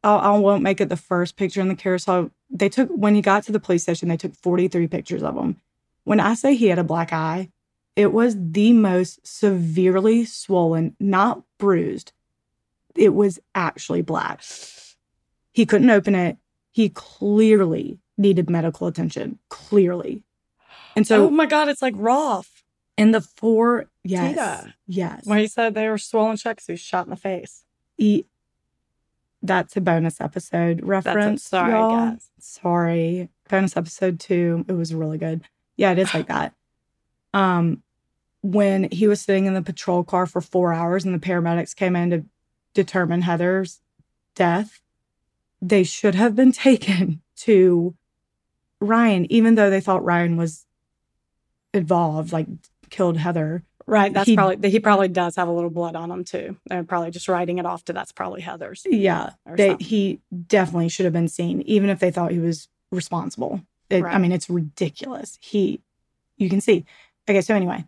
I'll, 0.03 0.19
I 0.19 0.37
won't 0.37 0.63
make 0.63 0.79
it 0.79 0.89
the 0.89 0.97
first 0.97 1.37
picture 1.37 1.61
in 1.61 1.69
the 1.69 1.75
carousel. 1.75 2.31
They 2.49 2.69
took 2.69 2.89
when 2.89 3.15
he 3.15 3.21
got 3.21 3.43
to 3.43 3.51
the 3.51 3.59
police 3.59 3.83
station. 3.83 4.09
They 4.09 4.17
took 4.17 4.35
forty 4.35 4.67
three 4.67 4.87
pictures 4.87 5.23
of 5.23 5.35
him. 5.35 5.59
When 6.03 6.19
I 6.19 6.35
say 6.35 6.55
he 6.55 6.67
had 6.67 6.79
a 6.79 6.83
black 6.83 7.11
eye, 7.11 7.49
it 7.95 8.13
was 8.13 8.35
the 8.39 8.73
most 8.73 9.25
severely 9.25 10.23
swollen, 10.23 10.95
not 10.99 11.41
bruised. 11.57 12.13
It 12.95 13.13
was 13.13 13.39
actually 13.55 14.01
black. 14.01 14.43
He 15.51 15.65
couldn't 15.65 15.89
open 15.89 16.15
it. 16.15 16.37
He 16.71 16.89
clearly 16.89 17.97
needed 18.17 18.49
medical 18.49 18.87
attention. 18.87 19.39
Clearly. 19.49 20.23
And 20.95 21.05
so 21.05 21.27
oh 21.27 21.29
my 21.29 21.45
God, 21.45 21.69
it's 21.69 21.81
like 21.81 21.93
Roth. 21.97 22.63
And 22.97 23.13
the 23.13 23.21
four, 23.21 23.85
yes, 24.03 24.29
Tita. 24.31 24.73
yes, 24.87 25.21
When 25.25 25.37
he 25.37 25.45
said 25.47 25.75
they 25.75 25.87
were 25.87 25.99
swollen 25.99 26.35
'cause 26.37 26.65
he 26.65 26.73
was 26.73 26.79
shot 26.79 27.05
in 27.05 27.11
the 27.11 27.15
face. 27.15 27.63
E- 27.99 28.23
that's 29.43 29.77
a 29.77 29.81
bonus 29.81 30.19
episode 30.19 30.81
reference. 30.83 31.43
sorry, 31.43 31.71
y'all. 31.73 31.91
guys. 31.91 32.31
Sorry, 32.39 33.29
bonus 33.49 33.77
episode 33.77 34.19
two. 34.19 34.65
It 34.67 34.73
was 34.73 34.95
really 34.95 35.19
good. 35.19 35.41
Yeah, 35.75 35.91
it 35.91 35.99
is 35.99 36.11
like 36.13 36.27
that. 36.27 36.53
Um, 37.35 37.83
when 38.41 38.89
he 38.91 39.07
was 39.07 39.21
sitting 39.21 39.45
in 39.45 39.53
the 39.53 39.61
patrol 39.61 40.03
car 40.03 40.25
for 40.25 40.41
four 40.41 40.73
hours 40.73 41.05
and 41.05 41.13
the 41.13 41.19
paramedics 41.25 41.75
came 41.75 41.95
in 41.95 42.09
to 42.09 42.25
determine 42.73 43.21
Heather's 43.21 43.81
death, 44.33 44.81
they 45.61 45.83
should 45.83 46.15
have 46.15 46.35
been 46.35 46.51
taken 46.67 47.21
to 47.37 47.93
Ryan, 48.79 49.31
even 49.31 49.55
though 49.55 49.69
they 49.69 49.81
thought 49.81 50.03
Ryan 50.03 50.37
was 50.37 50.65
involved, 51.73 52.31
like 52.31 52.47
killed 52.89 53.17
Heather. 53.17 53.63
Right. 53.85 54.13
That's 54.13 54.27
He- 54.27 54.35
probably, 54.35 54.69
he 54.69 54.79
probably 54.79 55.07
does 55.07 55.35
have 55.37 55.47
a 55.47 55.51
little 55.51 55.69
blood 55.69 55.95
on 55.95 56.11
him 56.11 56.23
too. 56.23 56.57
They're 56.67 56.83
probably 56.83 57.11
just 57.11 57.27
writing 57.27 57.57
it 57.57 57.65
off 57.65 57.85
to 57.85 57.93
that's 57.93 58.11
probably 58.11 58.41
Heather's. 58.41 58.85
Yeah, 58.89 59.31
he 59.79 60.19
definitely 60.47 60.89
should 60.89 61.05
have 61.05 61.13
been 61.13 61.29
seen, 61.29 61.61
even 61.61 61.89
if 61.89 61.99
they 61.99 62.11
thought 62.11 62.31
he 62.31 62.39
was 62.39 62.67
responsible. 62.91 63.61
It, 63.89 64.03
I 64.03 64.17
mean, 64.17 64.33
it's 64.33 64.49
ridiculous. 64.49 65.37
He, 65.41 65.79
you 66.35 66.49
can 66.49 66.59
see. 66.59 66.85
Okay, 67.29 67.39
so 67.41 67.55
anyway, 67.55 67.85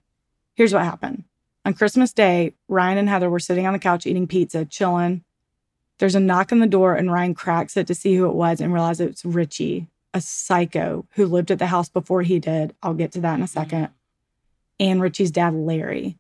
here's 0.53 0.73
what 0.73 0.83
happened. 0.83 1.25
On 1.65 1.73
Christmas 1.73 2.13
Day, 2.13 2.53
Ryan 2.69 2.97
and 2.99 3.09
Heather 3.09 3.29
were 3.29 3.39
sitting 3.39 3.67
on 3.67 3.73
the 3.73 3.79
couch 3.79 4.07
eating 4.07 4.25
pizza, 4.27 4.63
chilling. 4.63 5.23
There's 5.97 6.15
a 6.15 6.19
knock 6.21 6.53
on 6.53 6.59
the 6.59 6.67
door, 6.67 6.95
and 6.95 7.11
Ryan 7.11 7.33
cracks 7.33 7.75
it 7.75 7.85
to 7.87 7.95
see 7.95 8.15
who 8.15 8.25
it 8.29 8.33
was 8.35 8.61
and 8.61 8.73
realizes 8.73 9.09
it's 9.09 9.25
Richie, 9.25 9.87
a 10.13 10.21
psycho 10.21 11.05
who 11.11 11.25
lived 11.25 11.51
at 11.51 11.59
the 11.59 11.67
house 11.67 11.89
before 11.89 12.21
he 12.21 12.39
did. 12.39 12.73
I'll 12.81 12.93
get 12.93 13.11
to 13.13 13.21
that 13.21 13.35
in 13.35 13.41
a 13.41 13.45
mm-hmm. 13.45 13.59
second. 13.59 13.89
And 14.79 15.01
Richie's 15.01 15.31
dad, 15.31 15.53
Larry. 15.53 16.17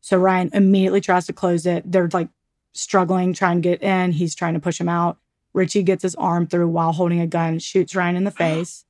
So 0.00 0.18
Ryan 0.18 0.50
immediately 0.52 1.00
tries 1.00 1.26
to 1.26 1.32
close 1.32 1.66
it. 1.66 1.90
They're 1.90 2.08
like 2.12 2.28
struggling, 2.72 3.32
trying 3.32 3.62
to 3.62 3.68
get 3.68 3.82
in. 3.82 4.12
He's 4.12 4.34
trying 4.34 4.54
to 4.54 4.60
push 4.60 4.80
him 4.80 4.88
out. 4.88 5.18
Richie 5.52 5.82
gets 5.82 6.02
his 6.02 6.14
arm 6.14 6.46
through 6.46 6.68
while 6.68 6.92
holding 6.92 7.20
a 7.20 7.26
gun, 7.26 7.58
shoots 7.58 7.94
Ryan 7.94 8.16
in 8.16 8.24
the 8.24 8.30
face, 8.30 8.84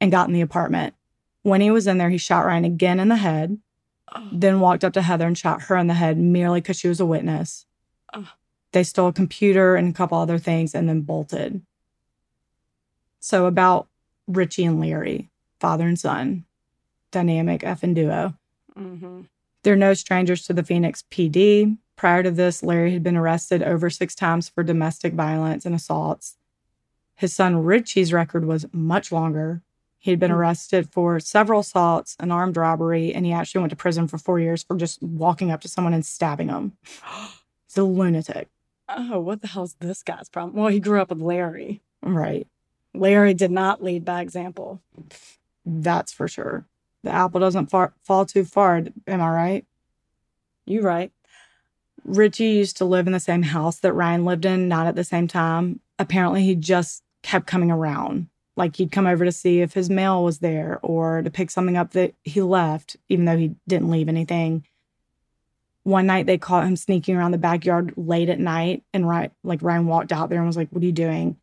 and 0.00 0.10
got 0.10 0.28
in 0.28 0.34
the 0.34 0.40
apartment. 0.40 0.94
When 1.42 1.60
he 1.60 1.70
was 1.70 1.86
in 1.86 1.98
there, 1.98 2.10
he 2.10 2.18
shot 2.18 2.44
Ryan 2.44 2.64
again 2.64 3.00
in 3.00 3.08
the 3.08 3.16
head, 3.16 3.58
then 4.32 4.60
walked 4.60 4.84
up 4.84 4.92
to 4.94 5.02
Heather 5.02 5.26
and 5.26 5.38
shot 5.38 5.62
her 5.62 5.76
in 5.76 5.86
the 5.86 5.94
head 5.94 6.18
merely 6.18 6.60
because 6.60 6.78
she 6.78 6.88
was 6.88 7.00
a 7.00 7.06
witness. 7.06 7.66
They 8.72 8.82
stole 8.84 9.08
a 9.08 9.12
computer 9.12 9.76
and 9.76 9.90
a 9.90 9.92
couple 9.92 10.18
other 10.18 10.38
things 10.38 10.74
and 10.74 10.88
then 10.88 11.00
bolted. 11.00 11.62
So, 13.20 13.46
about 13.46 13.86
Richie 14.26 14.64
and 14.64 14.80
Larry, 14.80 15.30
father 15.60 15.86
and 15.86 15.98
son, 15.98 16.44
dynamic 17.10 17.62
effing 17.62 17.94
duo. 17.94 18.34
Mm-hmm. 18.78 19.22
They're 19.62 19.76
no 19.76 19.94
strangers 19.94 20.44
to 20.46 20.52
the 20.54 20.62
Phoenix 20.62 21.04
PD. 21.10 21.76
Prior 21.96 22.22
to 22.22 22.30
this, 22.30 22.62
Larry 22.62 22.92
had 22.92 23.02
been 23.02 23.16
arrested 23.16 23.62
over 23.62 23.90
six 23.90 24.14
times 24.14 24.48
for 24.48 24.62
domestic 24.62 25.12
violence 25.12 25.66
and 25.66 25.74
assaults. 25.74 26.36
His 27.14 27.34
son 27.34 27.62
Richie's 27.62 28.12
record 28.12 28.46
was 28.46 28.64
much 28.72 29.12
longer. 29.12 29.60
He'd 29.98 30.18
been 30.18 30.30
Hmm. 30.30 30.38
arrested 30.38 30.88
for 30.90 31.20
several 31.20 31.60
assaults, 31.60 32.16
an 32.18 32.30
armed 32.30 32.56
robbery, 32.56 33.12
and 33.12 33.26
he 33.26 33.32
actually 33.32 33.60
went 33.60 33.70
to 33.70 33.76
prison 33.76 34.08
for 34.08 34.16
four 34.16 34.40
years 34.40 34.62
for 34.62 34.76
just 34.76 35.02
walking 35.02 35.50
up 35.50 35.60
to 35.60 35.68
someone 35.68 35.92
and 35.92 36.06
stabbing 36.06 36.46
them. 36.46 36.72
He's 37.68 37.76
a 37.76 37.84
lunatic. 37.84 38.48
Oh, 38.88 39.20
what 39.20 39.42
the 39.42 39.48
hell's 39.48 39.74
this 39.78 40.02
guy's 40.02 40.30
problem? 40.30 40.56
Well, 40.56 40.68
he 40.70 40.80
grew 40.80 41.02
up 41.02 41.10
with 41.10 41.20
Larry. 41.20 41.82
Right. 42.02 42.46
Larry 42.94 43.34
did 43.34 43.50
not 43.50 43.82
lead 43.82 44.04
by 44.04 44.20
example. 44.20 44.80
That's 45.64 46.12
for 46.12 46.28
sure. 46.28 46.66
The 47.02 47.10
apple 47.10 47.40
doesn't 47.40 47.70
far, 47.70 47.94
fall 48.02 48.26
too 48.26 48.44
far. 48.44 48.84
Am 49.06 49.20
I 49.20 49.30
right? 49.30 49.66
You 50.66 50.82
right. 50.82 51.12
Richie 52.04 52.44
used 52.44 52.76
to 52.78 52.84
live 52.84 53.06
in 53.06 53.12
the 53.12 53.20
same 53.20 53.42
house 53.42 53.78
that 53.80 53.92
Ryan 53.92 54.24
lived 54.24 54.44
in, 54.44 54.68
not 54.68 54.86
at 54.86 54.96
the 54.96 55.04
same 55.04 55.28
time. 55.28 55.80
Apparently, 55.98 56.42
he 56.42 56.54
just 56.54 57.02
kept 57.22 57.46
coming 57.46 57.70
around. 57.70 58.28
Like 58.56 58.76
he'd 58.76 58.92
come 58.92 59.06
over 59.06 59.24
to 59.24 59.32
see 59.32 59.60
if 59.60 59.74
his 59.74 59.88
mail 59.88 60.24
was 60.24 60.40
there 60.40 60.80
or 60.82 61.22
to 61.22 61.30
pick 61.30 61.50
something 61.50 61.76
up 61.76 61.92
that 61.92 62.14
he 62.24 62.42
left, 62.42 62.96
even 63.08 63.24
though 63.24 63.36
he 63.36 63.54
didn't 63.68 63.90
leave 63.90 64.08
anything. 64.08 64.66
One 65.82 66.06
night 66.06 66.26
they 66.26 66.36
caught 66.36 66.66
him 66.66 66.76
sneaking 66.76 67.16
around 67.16 67.30
the 67.30 67.38
backyard 67.38 67.94
late 67.96 68.28
at 68.28 68.38
night, 68.38 68.82
and 68.92 69.08
Ryan, 69.08 69.30
like 69.42 69.62
Ryan 69.62 69.86
walked 69.86 70.12
out 70.12 70.28
there 70.28 70.38
and 70.38 70.46
was 70.46 70.56
like, 70.56 70.68
"What 70.70 70.82
are 70.82 70.86
you 70.86 70.92
doing?" 70.92 71.36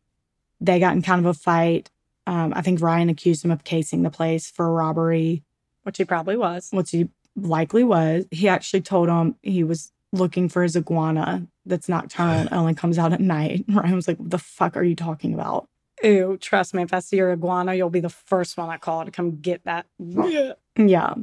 They 0.60 0.78
got 0.80 0.94
in 0.94 1.02
kind 1.02 1.20
of 1.20 1.26
a 1.26 1.34
fight. 1.34 1.90
Um, 2.26 2.52
I 2.54 2.62
think 2.62 2.80
Ryan 2.80 3.08
accused 3.08 3.44
him 3.44 3.50
of 3.50 3.64
casing 3.64 4.02
the 4.02 4.10
place 4.10 4.50
for 4.50 4.66
a 4.66 4.70
robbery 4.72 5.42
Which 5.84 5.96
he 5.98 6.04
probably 6.04 6.36
was. 6.36 6.68
which 6.72 6.90
he 6.90 7.08
likely 7.36 7.84
was. 7.84 8.26
He 8.30 8.48
actually 8.48 8.82
told 8.82 9.08
him 9.08 9.36
he 9.42 9.64
was 9.64 9.92
looking 10.12 10.48
for 10.48 10.62
his 10.62 10.76
iguana 10.76 11.46
that's 11.64 11.88
nocturnal 11.88 12.34
and 12.40 12.52
only 12.52 12.74
comes 12.74 12.98
out 12.98 13.12
at 13.12 13.20
night. 13.20 13.64
Ryan 13.68 13.94
was 13.94 14.08
like, 14.08 14.18
What 14.18 14.30
the 14.30 14.38
fuck 14.38 14.76
are 14.76 14.82
you 14.82 14.96
talking 14.96 15.32
about? 15.34 15.68
Ew, 16.02 16.36
trust 16.40 16.74
me, 16.74 16.82
if 16.82 16.92
I 16.94 17.00
see 17.00 17.16
your 17.16 17.32
iguana, 17.32 17.74
you'll 17.74 17.90
be 17.90 18.00
the 18.00 18.08
first 18.08 18.56
one 18.56 18.68
I 18.68 18.76
call 18.76 19.04
to 19.04 19.10
come 19.10 19.40
get 19.40 19.64
that. 19.64 19.86
Yeah. 19.98 20.52
Yeah. 20.76 21.14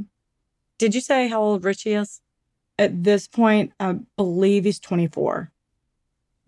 Did 0.77 0.93
you 0.93 0.99
say 0.99 1.29
how 1.29 1.41
old 1.41 1.63
Richie 1.63 1.93
is? 1.93 2.19
At 2.77 3.05
this 3.05 3.25
point, 3.25 3.71
I 3.79 3.99
believe 4.17 4.65
he's 4.65 4.79
24. 4.79 5.49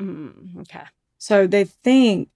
Mm, 0.02 0.60
okay. 0.62 0.84
So 1.18 1.48
they 1.48 1.64
think 1.64 2.28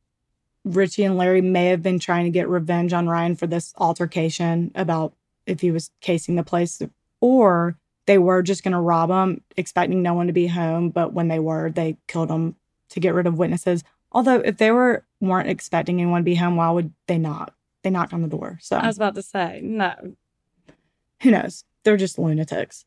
Richie 0.64 1.04
and 1.04 1.18
Larry 1.18 1.42
may 1.42 1.68
have 1.68 1.82
been 1.82 2.00
trying 2.00 2.26
to 2.26 2.30
get 2.32 2.48
revenge 2.48 2.94
on 2.94 3.08
Ryan 3.08 3.36
for 3.36 3.48
this 3.48 3.74
altercation 3.78 4.72
about 4.76 5.14
if 5.48 5.62
he 5.62 5.72
was 5.72 5.90
casing 6.02 6.36
the 6.36 6.44
place, 6.44 6.82
or 7.20 7.78
they 8.06 8.18
were 8.18 8.42
just 8.44 8.64
going 8.64 8.74
to 8.74 8.80
rob 8.80 9.10
him, 9.10 9.42
expecting 9.58 10.02
no 10.02 10.14
one 10.14 10.28
to 10.28 10.34
be 10.34 10.48
home. 10.48 10.90
But 10.90 11.14
when 11.14 11.28
they 11.30 11.40
were, 11.40 11.70
they 11.72 11.98
killed 12.08 12.30
him 12.30 12.56
to 12.90 13.00
get 13.00 13.14
rid 13.14 13.26
of 13.28 13.38
witnesses. 13.38 13.84
Although, 14.12 14.38
if 14.40 14.58
they 14.58 14.72
were 14.72 15.06
weren't 15.20 15.50
expecting 15.50 16.00
anyone 16.02 16.22
to 16.22 16.24
be 16.24 16.36
home, 16.36 16.56
why 16.58 16.70
would 16.72 16.94
they 17.08 17.18
knock? 17.18 17.56
They 17.84 17.90
knocked 17.90 18.14
on 18.14 18.22
the 18.22 18.28
door. 18.28 18.60
So 18.62 18.76
I 18.78 18.86
was 18.88 18.98
about 18.98 19.16
to 19.16 19.22
say, 19.24 19.62
no. 19.64 19.94
who 21.22 21.32
knows? 21.32 21.64
They're 21.84 21.98
just 21.98 22.20
lunatics. 22.20 22.86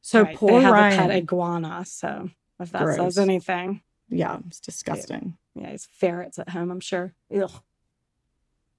So 0.00 0.22
Right, 0.22 0.36
poor 0.36 0.50
they 0.52 0.60
have 0.60 0.72
Ryan. 0.72 0.92
a 0.92 1.02
pet 1.02 1.10
iguana, 1.16 1.84
so 1.86 2.30
if 2.60 2.70
that 2.72 2.82
Gross. 2.84 2.96
says 2.96 3.18
anything. 3.18 3.82
yeah, 4.08 4.38
it's 4.46 4.60
disgusting. 4.60 5.36
Yeah, 5.54 5.70
he's 5.70 5.86
ferrets 5.86 6.38
at 6.38 6.50
home, 6.50 6.70
I'm 6.70 6.80
sure. 6.80 7.14
Ugh. 7.34 7.50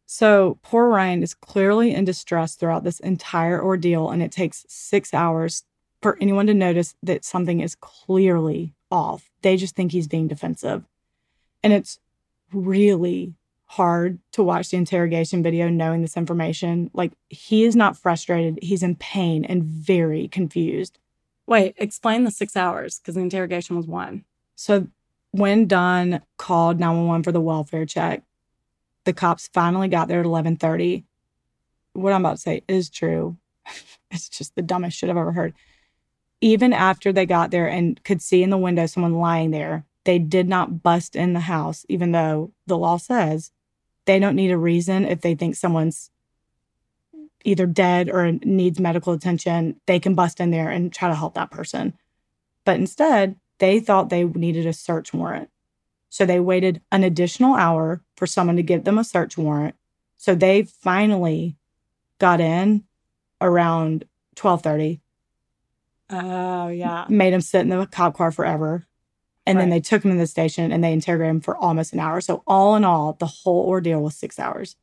So 0.06 0.60
poor 0.62 0.88
Ryan 0.88 1.24
is 1.24 1.34
clearly 1.34 1.94
in 1.94 2.06
distress 2.06 2.56
throughout 2.56 2.84
this 2.84 3.00
entire 3.00 3.64
ordeal, 3.64 4.10
and 4.10 4.22
it 4.22 4.32
takes 4.32 4.66
six 4.68 5.14
hours 5.14 5.64
for 6.02 6.18
anyone 6.22 6.48
to 6.48 6.54
notice 6.54 6.96
that 7.02 7.26
something 7.26 7.62
is 7.62 7.76
clearly 7.76 8.74
off. 8.92 9.30
They 9.42 9.58
just 9.58 9.76
think 9.76 9.92
he's 9.92 10.08
being 10.08 10.28
defensive. 10.28 10.84
And 11.64 11.74
it's 11.74 12.00
really 12.54 13.34
hard 13.66 14.20
to 14.34 14.44
watch 14.44 14.70
the 14.70 14.78
interrogation 14.78 15.42
video 15.42 15.68
knowing 15.68 16.02
this 16.02 16.16
information. 16.16 16.92
Like, 16.94 17.14
he 17.30 17.64
is 17.64 17.76
not 17.76 17.98
frustrated, 17.98 18.60
he's 18.62 18.84
in 18.84 18.96
pain 18.96 19.44
and 19.44 19.64
very 19.64 20.28
confused. 20.28 21.00
Wait, 21.48 21.74
explain 21.78 22.24
the 22.24 22.32
six 22.32 22.56
hours 22.56 23.00
because 23.00 23.16
the 23.16 23.22
interrogation 23.22 23.76
was 23.76 23.88
one. 23.88 24.26
So 24.56 24.88
when 25.38 25.68
Don 25.68 26.22
called 26.38 26.80
911 26.80 27.24
for 27.24 27.32
the 27.32 27.42
welfare 27.42 27.86
check, 27.86 28.24
the 29.04 29.14
cops 29.14 29.50
finally 29.54 29.88
got 29.88 30.08
there 30.08 30.22
at 30.22 30.26
11:30. 30.26 31.04
What 31.94 32.14
I'm 32.14 32.22
about 32.22 32.38
to 32.38 32.42
say 32.42 32.64
is 32.68 32.90
true. 32.90 33.38
it's 34.12 34.30
just 34.30 34.56
the 34.56 34.62
dumbest 34.62 34.98
shit 34.98 35.10
I've 35.10 35.18
ever 35.18 35.34
heard. 35.34 35.54
Even 36.42 36.74
after 36.74 37.12
they 37.12 37.26
got 37.26 37.52
there 37.52 37.68
and 37.68 38.02
could 38.04 38.22
see 38.22 38.44
in 38.44 38.50
the 38.50 38.58
window 38.58 38.86
someone 38.86 39.16
lying 39.16 39.52
there, 39.52 39.86
they 40.06 40.20
did 40.20 40.48
not 40.48 40.84
bust 40.84 41.16
in 41.16 41.34
the 41.34 41.42
house, 41.42 41.86
even 41.90 42.12
though 42.12 42.52
the 42.68 42.78
law 42.78 42.98
says 42.98 43.52
they 44.06 44.20
don't 44.20 44.36
need 44.36 44.52
a 44.52 44.58
reason 44.58 45.06
if 45.06 45.22
they 45.22 45.36
think 45.36 45.56
someone's 45.56 46.12
either 47.44 47.66
dead 47.66 48.10
or 48.10 48.32
needs 48.32 48.80
medical 48.80 49.14
attention. 49.14 49.80
They 49.86 50.00
can 50.00 50.16
bust 50.16 50.40
in 50.40 50.52
there 50.52 50.70
and 50.70 50.94
try 50.94 51.10
to 51.10 51.16
help 51.16 51.34
that 51.36 51.52
person. 51.52 51.94
But 52.66 52.80
instead, 52.80 53.36
they 53.60 53.80
thought 53.80 54.10
they 54.10 54.24
needed 54.24 54.66
a 54.66 54.74
search 54.74 55.14
warrant. 55.14 55.50
So 56.10 56.26
they 56.26 56.40
waited 56.40 56.82
an 56.92 57.04
additional 57.04 57.56
hour 57.56 58.02
for 58.16 58.26
someone 58.28 58.56
to 58.56 58.64
give 58.64 58.84
them 58.84 58.98
a 58.98 59.04
search 59.04 59.38
warrant. 59.38 59.76
So 60.18 60.34
they 60.36 60.64
finally 60.64 61.58
got 62.20 62.40
in 62.40 62.84
around 63.42 64.06
12:30, 64.36 65.02
Oh, 66.10 66.68
yeah. 66.68 67.06
made 67.10 67.34
him 67.34 67.42
sit 67.42 67.62
in 67.62 67.70
the 67.70 67.86
cop 67.86 68.16
car 68.16 68.32
forever. 68.32 68.86
And 69.48 69.60
then 69.60 69.70
they 69.70 69.80
took 69.80 70.04
him 70.04 70.12
to 70.12 70.18
the 70.18 70.26
station 70.26 70.72
and 70.72 70.84
they 70.84 70.92
interrogated 70.92 71.30
him 71.30 71.42
for 71.42 71.56
almost 71.56 71.94
an 71.94 72.00
hour. 72.00 72.20
So 72.20 72.42
all 72.48 72.76
in 72.76 72.84
all, 72.84 73.14
the 73.14 73.28
whole 73.28 73.68
ordeal 73.68 74.02
was 74.02 74.16
6 74.16 74.40
hours. 74.40 74.76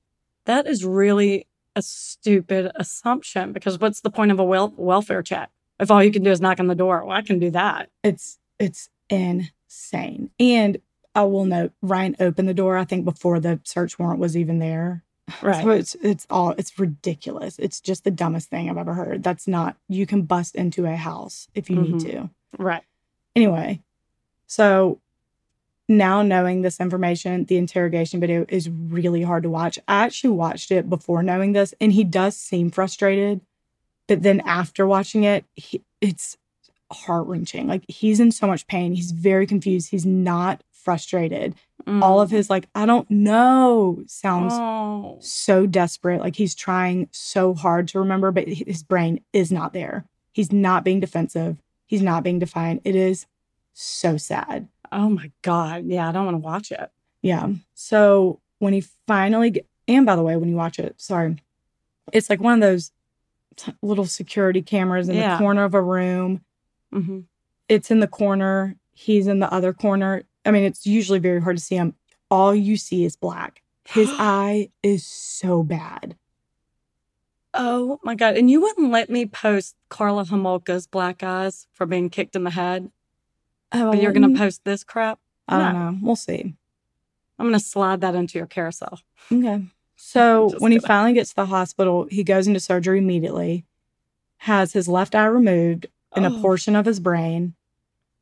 That 0.44 0.68
is 0.68 0.84
really 0.84 1.48
a 1.74 1.82
stupid 1.82 2.70
assumption 2.76 3.52
because 3.52 3.80
what's 3.80 4.02
the 4.02 4.10
point 4.10 4.30
of 4.30 4.38
a 4.38 4.44
wel- 4.44 4.74
welfare 4.76 5.22
check? 5.22 5.50
If 5.80 5.90
all 5.90 6.02
you 6.04 6.12
can 6.12 6.22
do 6.22 6.30
is 6.30 6.40
knock 6.40 6.60
on 6.60 6.68
the 6.68 6.76
door, 6.76 7.04
well, 7.04 7.16
I 7.16 7.22
can 7.22 7.40
do 7.40 7.50
that. 7.50 7.88
It's 8.04 8.38
it's 8.62 8.88
insane. 9.10 10.30
And 10.38 10.78
I 11.14 11.24
will 11.24 11.44
note 11.44 11.72
Ryan 11.82 12.16
opened 12.20 12.48
the 12.48 12.54
door 12.54 12.76
I 12.78 12.84
think 12.84 13.04
before 13.04 13.38
the 13.40 13.60
search 13.64 13.98
warrant 13.98 14.20
was 14.20 14.36
even 14.36 14.58
there. 14.58 15.02
Right. 15.42 15.62
So 15.62 15.70
it's 15.70 15.94
it's 16.02 16.26
all 16.30 16.50
it's 16.58 16.78
ridiculous. 16.78 17.58
It's 17.58 17.80
just 17.80 18.04
the 18.04 18.10
dumbest 18.10 18.50
thing 18.50 18.68
I've 18.68 18.76
ever 18.76 18.94
heard. 18.94 19.22
That's 19.22 19.46
not 19.46 19.76
you 19.88 20.06
can 20.06 20.22
bust 20.22 20.54
into 20.56 20.84
a 20.86 20.96
house 20.96 21.48
if 21.54 21.68
you 21.70 21.76
need 21.76 21.94
Mhm. 21.96 22.02
to. 22.10 22.30
Right. 22.58 22.82
Anyway, 23.34 23.80
so 24.46 25.00
now 25.88 26.22
knowing 26.22 26.62
this 26.62 26.80
information, 26.80 27.44
the 27.46 27.56
interrogation 27.56 28.20
video 28.20 28.44
is 28.48 28.68
really 28.68 29.22
hard 29.22 29.42
to 29.44 29.50
watch. 29.50 29.78
I 29.88 30.04
actually 30.04 30.30
watched 30.30 30.70
it 30.70 30.88
before 30.88 31.22
knowing 31.22 31.52
this, 31.52 31.74
and 31.80 31.92
he 31.92 32.04
does 32.04 32.36
seem 32.36 32.70
frustrated. 32.70 33.40
But 34.08 34.22
then 34.22 34.40
after 34.40 34.86
watching 34.86 35.24
it, 35.24 35.44
he, 35.54 35.82
it's 36.00 36.36
heart 36.92 37.26
wrenching. 37.26 37.66
Like 37.66 37.84
he's 37.88 38.20
in 38.20 38.32
so 38.32 38.46
much 38.46 38.66
pain. 38.66 38.94
He's 38.94 39.10
very 39.10 39.46
confused. 39.46 39.90
He's 39.90 40.06
not 40.06 40.62
frustrated. 40.70 41.54
All 41.86 42.20
of 42.20 42.28
mm. 42.28 42.32
his, 42.32 42.48
like, 42.48 42.68
I 42.76 42.86
don't 42.86 43.10
know, 43.10 44.04
sounds 44.06 44.52
Oh. 44.54 45.18
so 45.20 45.66
desperate. 45.66 46.20
Like 46.20 46.36
he's 46.36 46.54
trying 46.54 47.08
so 47.10 47.54
hard 47.54 47.88
to 47.88 47.98
remember, 47.98 48.30
but 48.30 48.46
his 48.46 48.84
brain 48.84 49.20
is 49.32 49.50
not 49.50 49.72
there. 49.72 50.04
He's 50.32 50.52
not 50.52 50.84
being 50.84 51.00
defensive. 51.00 51.56
He's 51.86 52.02
not 52.02 52.22
being 52.22 52.38
defiant. 52.38 52.82
It 52.84 52.94
is 52.94 53.26
so 53.72 54.16
sad. 54.16 54.68
Oh 54.92 55.08
my 55.08 55.32
God. 55.42 55.84
Yeah, 55.86 56.08
I 56.08 56.12
don't 56.12 56.24
want 56.24 56.36
to 56.36 56.38
watch 56.38 56.70
it. 56.70 56.90
Yeah. 57.20 57.48
So 57.74 58.40
when 58.60 58.72
he 58.72 58.84
finally, 59.08 59.50
get, 59.50 59.66
and 59.88 60.06
by 60.06 60.14
the 60.14 60.22
way, 60.22 60.36
when 60.36 60.48
you 60.48 60.56
watch 60.56 60.78
it, 60.78 60.94
sorry, 61.00 61.36
it's 62.12 62.30
like 62.30 62.40
one 62.40 62.54
of 62.54 62.60
those 62.60 62.92
t- 63.56 63.74
little 63.82 64.06
security 64.06 64.62
cameras 64.62 65.08
in 65.08 65.16
Yeah. 65.16 65.32
the 65.32 65.38
corner 65.38 65.64
of 65.64 65.74
a 65.74 65.82
room. 65.82 66.42
Hmm 66.92 67.20
It's 67.68 67.90
in 67.90 68.00
the 68.00 68.06
corner. 68.08 68.76
He's 68.92 69.26
in 69.26 69.38
the 69.38 69.52
other 69.52 69.72
corner. 69.72 70.22
I 70.44 70.50
mean, 70.50 70.64
it's 70.64 70.86
usually 70.86 71.18
very 71.18 71.40
hard 71.40 71.56
to 71.56 71.62
see 71.62 71.76
him. 71.76 71.94
All 72.30 72.54
you 72.54 72.76
see 72.76 73.04
is 73.04 73.16
black. 73.16 73.62
His 73.88 74.10
eye 74.18 74.70
is 74.82 75.04
so 75.06 75.62
bad. 75.62 76.16
Oh 77.54 77.98
my 78.02 78.14
god! 78.14 78.36
And 78.36 78.50
you 78.50 78.60
wouldn't 78.62 78.90
let 78.90 79.10
me 79.10 79.26
post 79.26 79.76
Karla 79.90 80.24
Homolka's 80.24 80.86
black 80.86 81.22
eyes 81.22 81.66
for 81.74 81.84
being 81.86 82.08
kicked 82.08 82.34
in 82.34 82.44
the 82.44 82.50
head, 82.50 82.90
but 83.70 84.00
you're 84.00 84.12
gonna 84.12 84.36
post 84.38 84.64
this 84.64 84.84
crap. 84.84 85.18
I 85.48 85.58
don't 85.58 85.72
No. 85.74 85.90
know. 85.90 85.98
We'll 86.02 86.16
see. 86.16 86.54
I'm 87.38 87.46
gonna 87.46 87.60
slide 87.60 88.00
that 88.00 88.14
into 88.14 88.38
your 88.38 88.46
carousel. 88.46 89.00
Okay. 89.30 89.64
So 90.04 90.50
when 90.58 90.72
he 90.72 90.80
finally 90.80 91.12
gets 91.12 91.30
to 91.30 91.36
the 91.36 91.46
hospital, 91.46 92.08
he 92.10 92.24
goes 92.24 92.48
into 92.48 92.58
surgery 92.58 92.98
immediately, 92.98 93.64
has 94.38 94.72
his 94.72 94.88
left 94.88 95.14
eye 95.14 95.26
removed 95.26 95.86
a 96.16 96.30
Oh. 96.30 96.40
portion 96.40 96.76
of 96.76 96.86
his 96.86 97.00
brain. 97.00 97.54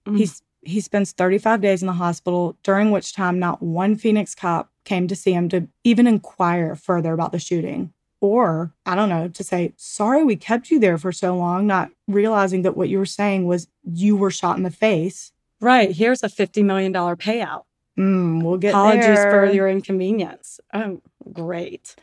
Mm. 0.07 0.19
He's 0.19 0.43
he 0.63 0.81
spends 0.83 1.13
35 1.13 1.63
days 1.63 1.81
in 1.83 1.87
the 1.87 1.95
hospital, 1.95 2.55
during 2.63 2.91
which 2.91 3.15
time 3.15 3.39
not 3.39 3.63
one 3.63 3.97
Phoenix 3.97 4.35
cop 4.35 4.71
came 4.85 5.09
to 5.09 5.17
see 5.17 5.33
him 5.33 5.49
to 5.49 5.67
even 5.85 6.07
inquire 6.07 6.75
further 6.77 7.15
about 7.15 7.33
the 7.33 7.39
shooting. 7.39 7.95
Or, 8.21 8.71
I 8.85 8.95
don't 8.95 9.09
know, 9.09 9.29
to 9.29 9.43
say, 9.43 9.73
sorry 9.79 10.23
we 10.23 10.37
kept 10.37 10.71
you 10.71 10.79
there 10.79 10.99
for 10.99 11.13
so 11.13 11.35
long, 11.35 11.67
not 11.67 11.91
realizing 12.07 12.61
that 12.63 12.77
what 12.77 12.91
you 12.91 12.99
were 12.99 13.07
saying 13.07 13.47
was 13.47 13.69
you 13.91 14.15
were 14.17 14.31
shot 14.31 14.59
in 14.59 14.63
the 14.63 14.71
face. 14.71 15.33
Right. 15.63 15.91
Here's 15.93 16.23
a 16.23 16.29
$50 16.29 16.63
million 16.63 16.93
payout. 16.93 17.65
Mm, 17.99 18.43
we'll 18.43 18.59
get 18.59 18.71
Apologies 18.75 19.05
there. 19.07 19.31
for 19.31 19.51
your 19.51 19.67
inconvenience. 19.67 20.61
Oh, 20.75 21.01
great. 21.33 21.97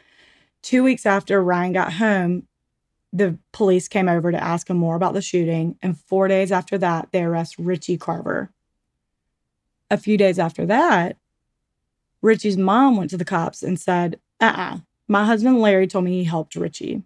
Two 0.64 0.84
weeks 0.84 1.06
after 1.06 1.44
Ryan 1.44 1.74
got 1.74 1.94
home, 1.94 2.48
the 3.18 3.38
police 3.52 3.88
came 3.88 4.08
over 4.08 4.32
to 4.32 4.44
ask 4.44 4.70
him 4.70 4.78
more 4.78 4.96
about 4.96 5.14
the 5.14 5.22
shooting. 5.22 5.78
And 5.82 6.00
four 6.00 6.28
days 6.28 6.52
after 6.52 6.78
that, 6.78 7.10
they 7.12 7.24
arrest 7.24 7.56
Richie 7.58 7.98
Carver. 7.98 8.52
A 9.90 9.98
few 9.98 10.18
days 10.18 10.38
after 10.38 10.66
that, 10.66 11.18
Richie's 12.22 12.58
mom 12.58 12.98
went 12.98 13.10
to 13.12 13.18
the 13.18 13.26
cops 13.26 13.64
and 13.64 13.80
said, 13.80 14.20
uh 14.40 14.54
uh 14.56 14.78
my 15.08 15.26
husband 15.26 15.62
Larry 15.62 15.88
told 15.88 16.04
me 16.04 16.12
he 16.12 16.24
helped 16.26 16.56
Richie. 16.56 17.02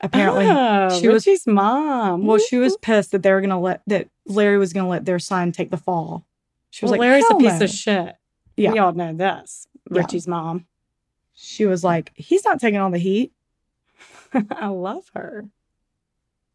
Apparently, 0.00 0.46
oh, 0.48 1.00
she 1.00 1.08
was- 1.08 1.26
Richie's 1.26 1.46
mom. 1.46 2.26
well, 2.26 2.38
she 2.38 2.56
was 2.56 2.76
pissed 2.76 3.12
that 3.12 3.22
they 3.22 3.32
were 3.32 3.40
going 3.40 3.50
to 3.50 3.56
let, 3.56 3.82
that 3.86 4.08
Larry 4.26 4.58
was 4.58 4.72
going 4.72 4.84
to 4.84 4.90
let 4.90 5.04
their 5.04 5.18
son 5.18 5.52
take 5.52 5.70
the 5.70 5.76
fall. 5.76 6.24
She 6.70 6.84
was 6.84 6.90
well, 6.90 7.00
like, 7.00 7.08
Larry's 7.08 7.24
a 7.30 7.34
piece 7.36 7.58
no." 7.58 7.64
of 7.64 7.70
shit. 7.70 8.16
Yeah. 8.56 8.72
We 8.72 8.78
all 8.78 8.92
know 8.92 9.12
this. 9.12 9.66
Yeah. 9.90 9.98
Richie's 9.98 10.26
mom. 10.28 10.66
She 11.34 11.66
was 11.66 11.84
like, 11.84 12.12
he's 12.14 12.44
not 12.44 12.60
taking 12.60 12.80
all 12.80 12.90
the 12.90 12.98
heat. 12.98 13.32
I 14.50 14.68
love 14.68 15.10
her. 15.14 15.46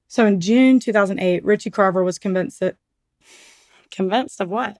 So 0.07 0.25
in 0.25 0.39
June 0.39 0.79
2008, 0.79 1.43
Richie 1.43 1.71
Carver 1.71 2.03
was 2.03 2.19
convinced 2.19 2.59
that, 2.59 2.75
Convinced 3.91 4.41
of 4.41 4.49
what? 4.49 4.77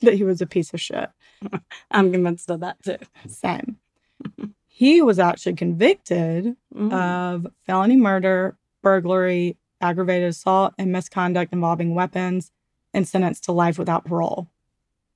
that 0.00 0.14
he 0.14 0.24
was 0.24 0.40
a 0.42 0.46
piece 0.46 0.74
of 0.74 0.80
shit. 0.80 1.08
I'm 1.90 2.12
convinced 2.12 2.50
of 2.50 2.60
that 2.60 2.82
too. 2.82 2.98
Same. 3.26 3.78
he 4.66 5.00
was 5.02 5.18
actually 5.18 5.54
convicted 5.54 6.56
Mm. 6.74 6.92
of 6.92 7.46
felony 7.66 7.96
murder, 7.96 8.56
burglary, 8.82 9.56
aggravated 9.80 10.28
assault, 10.28 10.74
and 10.78 10.90
misconduct 10.92 11.52
involving 11.52 11.94
weapons 11.94 12.50
and 12.92 13.06
sentenced 13.06 13.44
to 13.44 13.52
life 13.52 13.78
without 13.78 14.04
parole. 14.04 14.48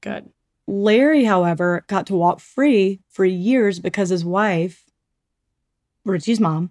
Good. 0.00 0.30
Larry, 0.66 1.24
however, 1.24 1.84
got 1.88 2.06
to 2.06 2.14
walk 2.14 2.40
free 2.40 3.00
for 3.08 3.24
years 3.24 3.78
because 3.80 4.10
his 4.10 4.24
wife, 4.24 4.84
Richie's 6.04 6.38
mom, 6.40 6.70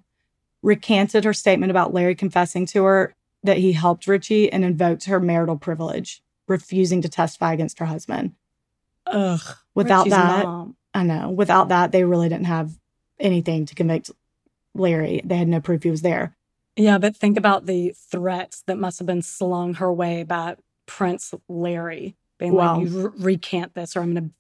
recanted 0.68 1.24
her 1.24 1.34
statement 1.34 1.72
about 1.72 1.94
Larry 1.94 2.14
confessing 2.14 2.66
to 2.66 2.84
her 2.84 3.16
that 3.42 3.56
he 3.56 3.72
helped 3.72 4.06
Richie 4.06 4.52
and 4.52 4.66
invoked 4.66 5.06
her 5.06 5.18
marital 5.18 5.56
privilege, 5.58 6.22
refusing 6.46 7.02
to 7.04 7.08
testify 7.08 7.54
against 7.54 7.80
her 7.80 7.86
husband. 7.86 8.34
Ugh. 9.06 9.40
Without 9.74 10.00
Richie's 10.00 10.12
that, 10.12 10.44
mom. 10.44 10.76
I 10.94 11.04
know. 11.04 11.30
Without 11.30 11.70
that, 11.70 11.94
they 11.94 12.04
really 12.04 12.28
didn't 12.28 12.48
have 12.48 12.78
anything 13.18 13.66
to 13.66 13.76
convict 13.76 14.12
Larry. 14.76 15.22
They 15.24 15.38
had 15.38 15.48
no 15.48 15.62
proof 15.62 15.84
he 15.84 15.90
was 15.90 16.02
there. 16.02 16.36
Yeah, 16.76 16.98
but 16.98 17.16
think 17.16 17.38
about 17.38 17.66
the 17.66 17.94
threats 17.96 18.64
that 18.68 18.78
must 18.78 19.00
have 19.00 19.06
been 19.08 19.22
slung 19.22 19.76
her 19.76 19.92
way 19.94 20.24
by 20.24 20.58
Prince 20.86 21.34
Larry, 21.48 22.18
being 22.38 22.54
Wow. 22.54 22.80
like, 22.80 22.90
"You 22.90 23.08
re- 23.08 23.24
recant 23.24 23.74
this, 23.74 23.96
or 23.96 24.02
I'm 24.02 24.14
gonna 24.14 24.32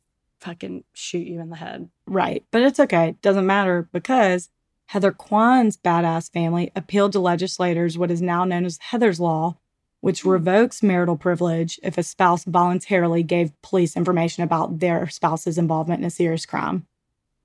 fucking 0.41 0.83
shoot 0.93 1.25
you 1.25 1.39
in 1.39 1.49
the 1.49 1.55
head." 1.55 1.89
Right. 2.05 2.43
But 2.51 2.63
it's 2.63 2.81
okay. 2.81 3.09
It 3.09 3.21
Doesn't 3.21 3.45
matter 3.45 3.87
because 3.93 4.49
Heather 4.87 5.11
Quan's 5.11 5.77
badass 5.77 6.31
family 6.31 6.71
appealed 6.75 7.11
to 7.13 7.19
legislators 7.19 7.97
what 7.97 8.11
is 8.11 8.21
now 8.21 8.45
known 8.45 8.65
as 8.65 8.79
Heather's 8.81 9.19
Law, 9.19 9.57
which 10.01 10.21
hmm. 10.21 10.29
revokes 10.29 10.81
marital 10.81 11.17
privilege 11.17 11.79
if 11.83 11.97
a 11.97 12.03
spouse 12.03 12.43
voluntarily 12.45 13.23
gave 13.23 13.59
police 13.61 13.95
information 13.97 14.43
about 14.43 14.79
their 14.79 15.07
spouse's 15.09 15.57
involvement 15.57 15.99
in 15.99 16.05
a 16.05 16.09
serious 16.11 16.45
crime. 16.45 16.85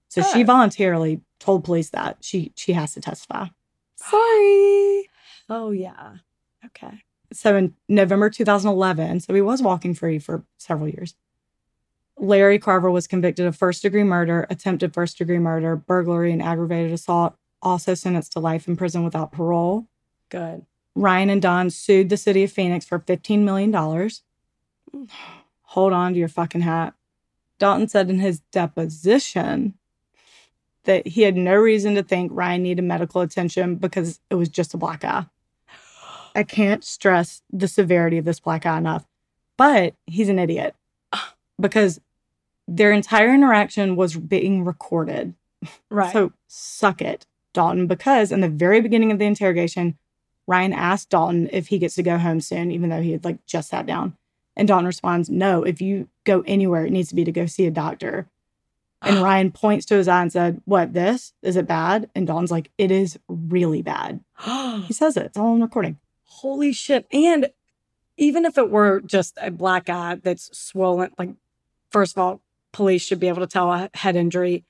So 0.08 0.22
she 0.22 0.42
Oh. 0.42 0.46
voluntarily 0.46 1.20
told 1.40 1.64
police 1.64 1.90
that 1.90 2.18
she 2.20 2.52
she 2.54 2.74
has 2.74 2.94
to 2.94 3.00
testify. 3.00 3.46
Sorry. 3.96 5.08
Oh 5.48 5.70
yeah. 5.70 6.16
Okay. 6.64 7.02
so 7.32 7.56
in 7.56 7.74
November 7.88 8.28
2011, 8.30 9.20
so 9.20 9.34
he 9.34 9.40
was 9.40 9.62
walking 9.62 9.94
free 9.94 10.18
for 10.18 10.44
several 10.58 10.88
years. 10.88 11.14
Larry 12.18 12.58
Carver 12.58 12.90
was 12.90 13.06
convicted 13.06 13.46
of 13.46 13.56
first 13.56 13.82
degree 13.82 14.04
murder, 14.04 14.46
attempted 14.50 14.94
first 14.94 15.18
degree 15.18 15.38
murder, 15.38 15.76
burglary, 15.76 16.32
and 16.32 16.42
aggravated 16.42 16.92
assault, 16.92 17.36
also 17.60 17.94
sentenced 17.94 18.32
to 18.32 18.40
life 18.40 18.68
in 18.68 18.76
prison 18.76 19.04
without 19.04 19.32
parole. 19.32 19.86
Good. 20.28 20.66
Ryan 20.94 21.30
and 21.30 21.42
Don 21.42 21.70
sued 21.70 22.08
the 22.10 22.16
city 22.16 22.44
of 22.44 22.52
Phoenix 22.52 22.84
for 22.84 22.98
$15 22.98 23.40
million. 23.40 23.72
Hold 25.62 25.92
on 25.92 26.12
to 26.12 26.18
your 26.18 26.28
fucking 26.28 26.60
hat. 26.60 26.94
Dalton 27.58 27.88
said 27.88 28.10
in 28.10 28.18
his 28.18 28.40
deposition 28.52 29.74
that 30.84 31.06
he 31.06 31.22
had 31.22 31.36
no 31.36 31.54
reason 31.54 31.94
to 31.94 32.02
think 32.02 32.30
Ryan 32.34 32.62
needed 32.62 32.82
medical 32.82 33.20
attention 33.20 33.76
because 33.76 34.20
it 34.30 34.34
was 34.34 34.48
just 34.48 34.74
a 34.74 34.76
black 34.76 35.04
eye. 35.04 35.26
I 36.34 36.42
can't 36.42 36.82
stress 36.82 37.42
the 37.52 37.68
severity 37.68 38.18
of 38.18 38.24
this 38.24 38.40
black 38.40 38.66
eye 38.66 38.78
enough. 38.78 39.06
But 39.56 39.94
he's 40.06 40.28
an 40.28 40.38
idiot 40.38 40.74
because 41.60 42.00
their 42.68 42.92
entire 42.92 43.34
interaction 43.34 43.96
was 43.96 44.16
being 44.16 44.64
recorded. 44.64 45.34
Right. 45.90 46.12
So 46.12 46.32
suck 46.48 47.00
it, 47.02 47.26
Dalton, 47.52 47.86
because 47.86 48.32
in 48.32 48.40
the 48.40 48.48
very 48.48 48.80
beginning 48.80 49.12
of 49.12 49.18
the 49.18 49.26
interrogation, 49.26 49.98
Ryan 50.46 50.72
asked 50.72 51.10
Dalton 51.10 51.48
if 51.52 51.68
he 51.68 51.78
gets 51.78 51.94
to 51.96 52.02
go 52.02 52.18
home 52.18 52.40
soon, 52.40 52.70
even 52.70 52.90
though 52.90 53.02
he 53.02 53.12
had 53.12 53.24
like 53.24 53.44
just 53.46 53.70
sat 53.70 53.86
down. 53.86 54.16
And 54.56 54.68
Dalton 54.68 54.86
responds, 54.86 55.30
No, 55.30 55.62
if 55.62 55.80
you 55.80 56.08
go 56.24 56.42
anywhere, 56.46 56.84
it 56.84 56.90
needs 56.90 57.08
to 57.10 57.14
be 57.14 57.24
to 57.24 57.32
go 57.32 57.46
see 57.46 57.66
a 57.66 57.70
doctor. 57.70 58.28
And 59.00 59.20
Ryan 59.20 59.50
points 59.50 59.86
to 59.86 59.96
his 59.96 60.08
eye 60.08 60.22
and 60.22 60.32
said, 60.32 60.60
What, 60.64 60.92
this? 60.92 61.32
Is 61.42 61.56
it 61.56 61.66
bad? 61.66 62.10
And 62.14 62.26
Dalton's 62.26 62.50
like, 62.50 62.70
It 62.78 62.90
is 62.90 63.18
really 63.28 63.82
bad. 63.82 64.20
He 64.86 64.92
says 64.92 65.16
it. 65.16 65.26
It's 65.26 65.38
all 65.38 65.52
on 65.52 65.62
recording. 65.62 65.98
Holy 66.24 66.72
shit. 66.72 67.06
And 67.12 67.50
even 68.16 68.44
if 68.44 68.58
it 68.58 68.70
were 68.70 69.00
just 69.00 69.38
a 69.40 69.50
black 69.50 69.88
eye 69.88 70.16
that's 70.22 70.56
swollen, 70.56 71.10
like, 71.18 71.30
first 71.90 72.16
of 72.16 72.22
all, 72.22 72.40
police 72.72 73.02
should 73.02 73.20
be 73.20 73.28
able 73.28 73.40
to 73.40 73.46
tell 73.46 73.72
a 73.72 73.90
head 73.94 74.16
injury 74.16 74.64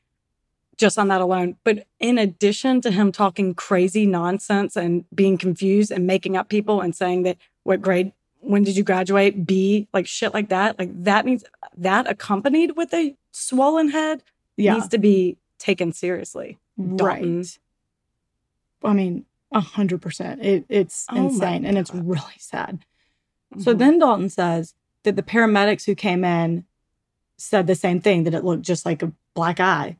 just 0.76 0.98
on 0.98 1.08
that 1.08 1.20
alone. 1.20 1.56
But 1.64 1.86
in 2.00 2.18
addition 2.18 2.80
to 2.80 2.90
him 2.90 3.12
talking 3.12 3.54
crazy 3.54 4.06
nonsense 4.06 4.76
and 4.76 5.04
being 5.14 5.38
confused 5.38 5.90
and 5.90 6.06
making 6.06 6.36
up 6.36 6.48
people 6.48 6.80
and 6.80 6.94
saying 6.96 7.22
that 7.24 7.36
what 7.62 7.80
grade, 7.82 8.12
when 8.40 8.64
did 8.64 8.76
you 8.76 8.82
graduate? 8.82 9.46
B, 9.46 9.86
like 9.92 10.06
shit 10.06 10.34
like 10.34 10.48
that. 10.48 10.78
Like 10.78 10.90
that 11.04 11.24
means 11.24 11.44
that 11.76 12.10
accompanied 12.10 12.76
with 12.76 12.92
a 12.94 13.14
swollen 13.30 13.90
head 13.90 14.22
Yeah. 14.56 14.74
needs 14.74 14.88
to 14.88 14.98
be 14.98 15.36
taken 15.58 15.92
seriously. 15.92 16.58
Dalton. 16.78 17.38
Right. 17.38 17.58
I 18.82 18.92
mean, 18.94 19.26
a 19.52 19.60
hundred 19.60 20.02
percent. 20.02 20.42
It 20.42 20.64
it's 20.68 21.06
Oh 21.10 21.16
insane 21.26 21.64
and 21.64 21.78
it's 21.78 21.94
really 21.94 22.38
sad. 22.38 22.84
So 23.58 23.74
Mhm. 23.74 23.78
then 23.78 23.98
Dalton 23.98 24.28
says 24.30 24.74
that 25.02 25.16
the 25.16 25.22
paramedics 25.22 25.84
who 25.84 25.94
came 25.94 26.24
in 26.24 26.64
said 27.36 27.66
the 27.66 27.74
same 27.74 28.00
thing 28.00 28.24
that 28.24 28.34
it 28.34 28.44
looked 28.44 28.62
just 28.62 28.86
like 28.86 29.02
a 29.02 29.12
black 29.34 29.58
eye. 29.60 29.96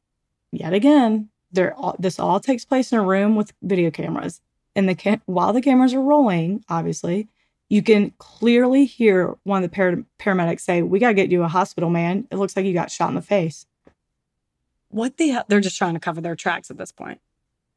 Yet 0.53 0.73
again, 0.73 1.29
there 1.51 1.75
this 1.99 2.19
all 2.19 2.41
takes 2.41 2.65
place 2.65 2.93
in 2.93 2.99
a 2.99 3.05
room 3.05 3.37
with 3.37 3.53
video 3.63 3.91
cameras, 3.91 4.41
and 4.77 4.89
the 4.89 4.95
ca- 4.95 5.21
while 5.27 5.53
the 5.53 5.61
cameras 5.61 5.93
are 5.93 6.01
rolling, 6.01 6.65
obviously, 6.69 7.29
you 7.69 7.83
can 7.83 8.13
clearly 8.19 8.85
hear 8.85 9.37
one 9.45 9.63
of 9.65 9.71
the 9.71 9.75
par- 9.75 10.05
paramedics 10.19 10.61
say, 10.61 10.83
"We 10.83 10.99
gotta 10.99 11.15
get 11.15 11.31
you 11.31 11.43
a 11.43 11.49
hospital, 11.49 11.91
man. 11.91 12.27
It 12.31 12.37
looks 12.37 12.55
like 12.57 12.65
you 12.67 12.73
got 12.75 12.91
shot 12.91 13.09
in 13.09 13.15
the 13.17 13.23
face." 13.23 13.67
what 14.89 15.17
the 15.17 15.29
hell? 15.31 15.45
They're 15.49 15.61
just 15.61 15.79
trying 15.79 15.95
to 15.95 16.01
cover 16.01 16.21
their 16.21 16.37
tracks 16.37 16.71
at 16.71 16.77
this 16.77 16.93
point. 16.93 17.19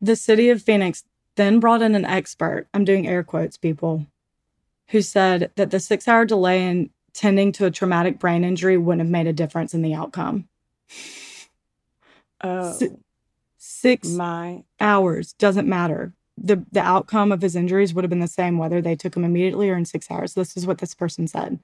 The 0.01 0.17
city 0.17 0.49
of 0.49 0.61
Phoenix 0.61 1.05
then 1.35 1.61
brought 1.61 1.81
in 1.81 1.95
an 1.95 2.03
expert, 2.03 2.67
I'm 2.73 2.83
doing 2.83 3.07
air 3.07 3.23
quotes, 3.23 3.55
people, 3.55 4.05
who 4.89 5.01
said 5.01 5.51
that 5.55 5.71
the 5.71 5.79
six 5.79 6.07
hour 6.07 6.25
delay 6.25 6.67
in 6.67 6.89
tending 7.13 7.51
to 7.53 7.65
a 7.65 7.71
traumatic 7.71 8.19
brain 8.19 8.43
injury 8.43 8.77
wouldn't 8.77 9.01
have 9.01 9.11
made 9.11 9.27
a 9.27 9.33
difference 9.33 9.73
in 9.73 9.81
the 9.81 9.93
outcome. 9.93 10.47
Oh 12.43 12.71
Si- 12.79 12.89
Six 13.57 14.09
my 14.09 14.63
hours 14.79 15.33
doesn't 15.33 15.67
matter. 15.67 16.13
the 16.37 16.65
the 16.71 16.81
outcome 16.81 17.31
of 17.31 17.41
his 17.41 17.55
injuries 17.55 17.93
would 17.93 18.03
have 18.03 18.09
been 18.09 18.19
the 18.19 18.27
same 18.27 18.57
whether 18.57 18.81
they 18.81 18.95
took 18.95 19.15
him 19.15 19.23
immediately 19.25 19.69
or 19.69 19.77
in 19.77 19.85
six 19.85 20.11
hours. 20.11 20.33
This 20.35 20.57
is 20.57 20.67
what 20.67 20.79
this 20.79 20.93
person 20.93 21.27
said. 21.27 21.59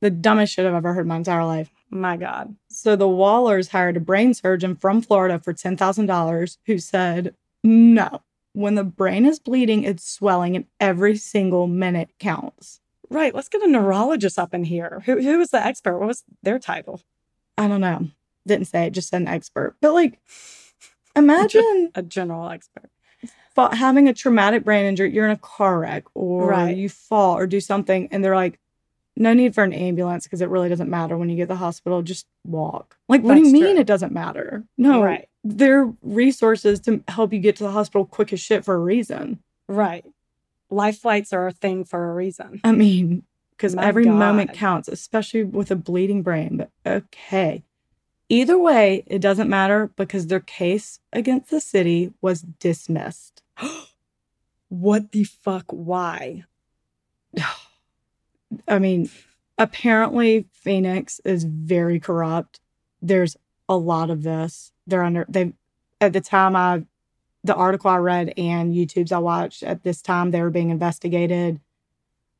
The 0.00 0.10
dumbest 0.10 0.54
shit 0.54 0.66
I've 0.66 0.74
ever 0.74 0.94
heard 0.94 1.02
in 1.02 1.08
my 1.08 1.16
entire 1.16 1.44
life. 1.44 1.70
My 1.90 2.16
God. 2.16 2.56
So 2.68 2.96
the 2.96 3.08
Wallers 3.08 3.68
hired 3.68 3.96
a 3.98 4.00
brain 4.00 4.34
surgeon 4.34 4.76
from 4.76 5.02
Florida 5.02 5.38
for 5.38 5.52
ten 5.52 5.76
thousand 5.76 6.06
dollars 6.06 6.58
who 6.66 6.78
said, 6.78 7.34
No, 7.62 8.22
when 8.52 8.74
the 8.74 8.84
brain 8.84 9.24
is 9.26 9.38
bleeding, 9.38 9.84
it's 9.84 10.08
swelling 10.08 10.56
and 10.56 10.64
every 10.80 11.16
single 11.16 11.66
minute 11.66 12.10
counts. 12.18 12.80
Right. 13.08 13.34
Let's 13.34 13.48
get 13.48 13.62
a 13.62 13.66
neurologist 13.68 14.38
up 14.38 14.54
in 14.54 14.64
here. 14.64 15.02
Who 15.06 15.20
who 15.20 15.38
was 15.38 15.50
the 15.50 15.64
expert? 15.64 15.98
What 15.98 16.08
was 16.08 16.24
their 16.42 16.58
title? 16.58 17.00
I 17.58 17.66
don't 17.68 17.80
know. 17.80 18.08
Didn't 18.46 18.66
say 18.68 18.86
it, 18.86 18.90
just 18.92 19.08
said 19.08 19.20
an 19.22 19.28
expert. 19.28 19.76
But 19.80 19.92
like 19.94 20.18
imagine 21.16 21.90
A 21.94 22.02
general 22.02 22.48
expert. 22.50 22.90
fa- 23.54 23.74
having 23.74 24.08
a 24.08 24.14
traumatic 24.14 24.64
brain 24.64 24.86
injury, 24.86 25.12
you're 25.12 25.24
in 25.26 25.30
a 25.32 25.36
car 25.36 25.78
wreck 25.80 26.04
or 26.14 26.48
Right. 26.48 26.76
you 26.76 26.88
fall 26.88 27.36
or 27.36 27.46
do 27.46 27.60
something, 27.60 28.08
and 28.10 28.24
they're 28.24 28.36
like, 28.36 28.58
no 29.16 29.34
need 29.34 29.54
for 29.54 29.64
an 29.64 29.72
ambulance 29.72 30.24
because 30.24 30.40
it 30.40 30.48
really 30.48 30.68
doesn't 30.68 30.88
matter 30.88 31.16
when 31.18 31.28
you 31.28 31.36
get 31.36 31.44
to 31.44 31.48
the 31.48 31.56
hospital. 31.56 32.00
Just 32.00 32.26
walk. 32.46 32.96
Like, 33.08 33.22
what 33.22 33.34
do 33.34 33.40
you 33.40 33.46
That's 33.46 33.52
mean 33.52 33.74
true. 33.74 33.80
it 33.80 33.86
doesn't 33.86 34.12
matter? 34.12 34.64
No, 34.78 35.02
Right. 35.02 35.28
There 35.42 35.82
are 35.82 35.94
resources 36.02 36.80
to 36.80 37.02
help 37.08 37.32
you 37.32 37.38
get 37.38 37.56
to 37.56 37.64
the 37.64 37.70
hospital 37.70 38.04
quick 38.04 38.32
as 38.32 38.40
shit 38.40 38.64
for 38.64 38.74
a 38.74 38.80
reason. 38.80 39.38
Right. 39.68 40.04
Life 40.70 40.98
flights 40.98 41.32
are 41.32 41.48
a 41.48 41.52
thing 41.52 41.84
for 41.84 42.10
a 42.10 42.14
reason. 42.14 42.60
I 42.62 42.72
mean, 42.72 43.24
because 43.50 43.74
every 43.74 44.06
moment 44.06 44.52
counts, 44.52 44.88
especially 44.88 45.44
with 45.44 45.70
a 45.70 45.76
bleeding 45.76 46.22
brain. 46.22 46.56
But 46.56 46.70
okay. 46.86 47.62
Either 48.28 48.56
way, 48.56 49.02
it 49.06 49.18
doesn't 49.18 49.50
matter 49.50 49.90
because 49.96 50.28
their 50.28 50.40
case 50.40 51.00
against 51.12 51.50
the 51.50 51.60
city 51.60 52.12
was 52.20 52.42
dismissed. 52.42 53.42
What 54.68 55.10
the 55.10 55.24
fuck? 55.24 55.64
Why? 55.70 56.44
I 58.68 58.78
mean, 58.78 59.10
apparently 59.58 60.46
Phoenix 60.52 61.20
is 61.24 61.42
very 61.42 61.98
corrupt. 61.98 62.60
There's 63.02 63.36
a 63.68 63.76
lot 63.76 64.10
of 64.10 64.22
this. 64.22 64.72
They're 64.90 65.04
under 65.04 65.24
they 65.28 65.52
at 66.00 66.12
the 66.12 66.20
time 66.20 66.56
I 66.56 66.84
the 67.42 67.54
article 67.54 67.90
I 67.90 67.96
read 67.96 68.34
and 68.36 68.74
YouTube's 68.74 69.12
I 69.12 69.18
watched 69.18 69.62
at 69.62 69.82
this 69.82 70.02
time 70.02 70.30
they 70.30 70.42
were 70.42 70.50
being 70.50 70.70
investigated. 70.70 71.60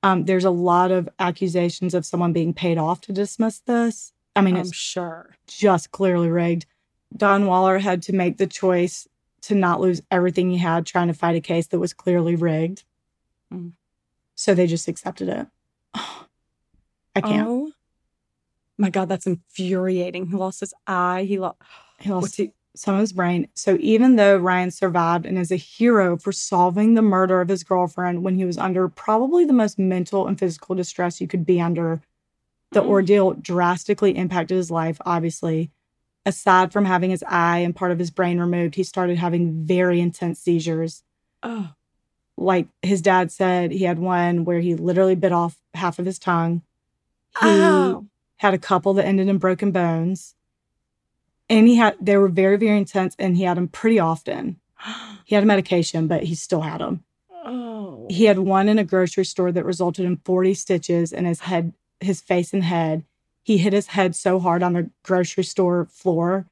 Um, 0.02 0.24
there's 0.24 0.44
a 0.44 0.50
lot 0.50 0.90
of 0.90 1.08
accusations 1.18 1.94
of 1.94 2.06
someone 2.06 2.32
being 2.32 2.52
paid 2.52 2.78
off 2.78 3.00
to 3.02 3.12
dismiss 3.12 3.60
this. 3.60 4.12
I 4.36 4.40
mean, 4.42 4.56
I'm 4.56 4.62
it's 4.62 4.74
sure. 4.74 5.36
just 5.46 5.90
clearly 5.90 6.28
rigged. 6.28 6.66
Don 7.16 7.46
Waller 7.46 7.78
had 7.78 8.02
to 8.02 8.14
make 8.14 8.38
the 8.38 8.46
choice 8.46 9.08
to 9.42 9.54
not 9.54 9.80
lose 9.80 10.02
everything 10.10 10.50
he 10.50 10.58
had 10.58 10.86
trying 10.86 11.08
to 11.08 11.14
fight 11.14 11.36
a 11.36 11.40
case 11.40 11.66
that 11.68 11.80
was 11.80 11.92
clearly 11.92 12.36
rigged. 12.36 12.84
Mm. 13.52 13.72
So 14.34 14.54
they 14.54 14.66
just 14.66 14.88
accepted 14.88 15.28
it. 15.28 15.46
I 15.94 17.20
can't. 17.20 17.48
Oh 17.48 17.59
my 18.80 18.90
God, 18.90 19.08
that's 19.08 19.26
infuriating. 19.26 20.26
He 20.26 20.36
lost 20.36 20.60
his 20.60 20.74
eye. 20.86 21.24
He 21.24 21.38
lost. 21.38 21.58
he 22.00 22.10
lost 22.10 22.36
he? 22.36 22.52
some 22.74 22.94
of 22.94 23.00
his 23.00 23.12
brain. 23.12 23.48
So 23.54 23.76
even 23.80 24.16
though 24.16 24.36
Ryan 24.38 24.70
survived 24.70 25.26
and 25.26 25.36
is 25.38 25.50
a 25.50 25.56
hero 25.56 26.16
for 26.16 26.32
solving 26.32 26.94
the 26.94 27.02
murder 27.02 27.40
of 27.40 27.48
his 27.48 27.64
girlfriend 27.64 28.22
when 28.22 28.36
he 28.36 28.44
was 28.44 28.56
under 28.56 28.88
probably 28.88 29.44
the 29.44 29.52
most 29.52 29.78
mental 29.78 30.26
and 30.26 30.38
physical 30.38 30.74
distress 30.76 31.20
you 31.20 31.26
could 31.26 31.44
be 31.44 31.60
under, 31.60 32.00
the 32.72 32.80
Mm. 32.80 32.86
ordeal 32.88 33.32
drastically 33.34 34.16
impacted 34.16 34.56
his 34.56 34.70
life, 34.70 35.00
obviously. 35.04 35.70
Aside 36.24 36.72
from 36.72 36.84
having 36.84 37.10
his 37.10 37.24
eye 37.26 37.58
and 37.58 37.74
part 37.74 37.90
of 37.92 37.98
his 37.98 38.10
brain 38.10 38.38
removed, 38.38 38.76
he 38.76 38.84
started 38.84 39.18
having 39.18 39.64
very 39.64 40.00
intense 40.00 40.38
seizures. 40.38 41.02
Oh, 41.42 41.72
Like 42.36 42.68
his 42.82 43.02
dad 43.02 43.32
said, 43.32 43.72
he 43.72 43.84
had 43.84 43.98
one 43.98 44.44
where 44.44 44.60
he 44.60 44.74
literally 44.76 45.16
bit 45.16 45.32
off 45.32 45.58
half 45.74 45.98
of 45.98 46.06
his 46.06 46.18
tongue. 46.18 46.62
He 47.42 47.48
Ow. 47.48 48.06
Had 48.40 48.54
a 48.54 48.58
couple 48.58 48.94
that 48.94 49.04
ended 49.04 49.28
in 49.28 49.36
broken 49.36 49.70
bones. 49.70 50.34
And 51.50 51.68
he 51.68 51.76
had, 51.76 51.94
they 52.00 52.16
were 52.16 52.28
very, 52.28 52.56
very 52.56 52.78
intense 52.78 53.14
and 53.18 53.36
he 53.36 53.42
had 53.42 53.58
them 53.58 53.68
pretty 53.68 53.98
often. 54.00 54.58
He 55.26 55.34
had 55.36 55.44
a 55.44 55.46
medication, 55.46 56.08
but 56.08 56.24
he 56.24 56.34
still 56.34 56.62
had 56.62 56.80
them. 56.80 57.04
oh. 57.44 58.06
He 58.10 58.24
had 58.24 58.40
one 58.40 58.68
in 58.68 58.78
a 58.80 58.84
grocery 58.84 59.24
store 59.24 59.52
that 59.52 59.64
resulted 59.64 60.04
in 60.04 60.16
40 60.24 60.54
stitches 60.54 61.12
in 61.12 61.24
his 61.24 61.40
head, 61.40 61.72
his 62.00 62.20
face 62.20 62.52
and 62.52 62.64
head. 62.64 63.04
He 63.44 63.58
hit 63.58 63.72
his 63.72 63.88
head 63.88 64.16
so 64.16 64.40
hard 64.40 64.62
on 64.64 64.72
the 64.72 64.90
grocery 65.04 65.44
store 65.44 65.84
floor 65.84 66.46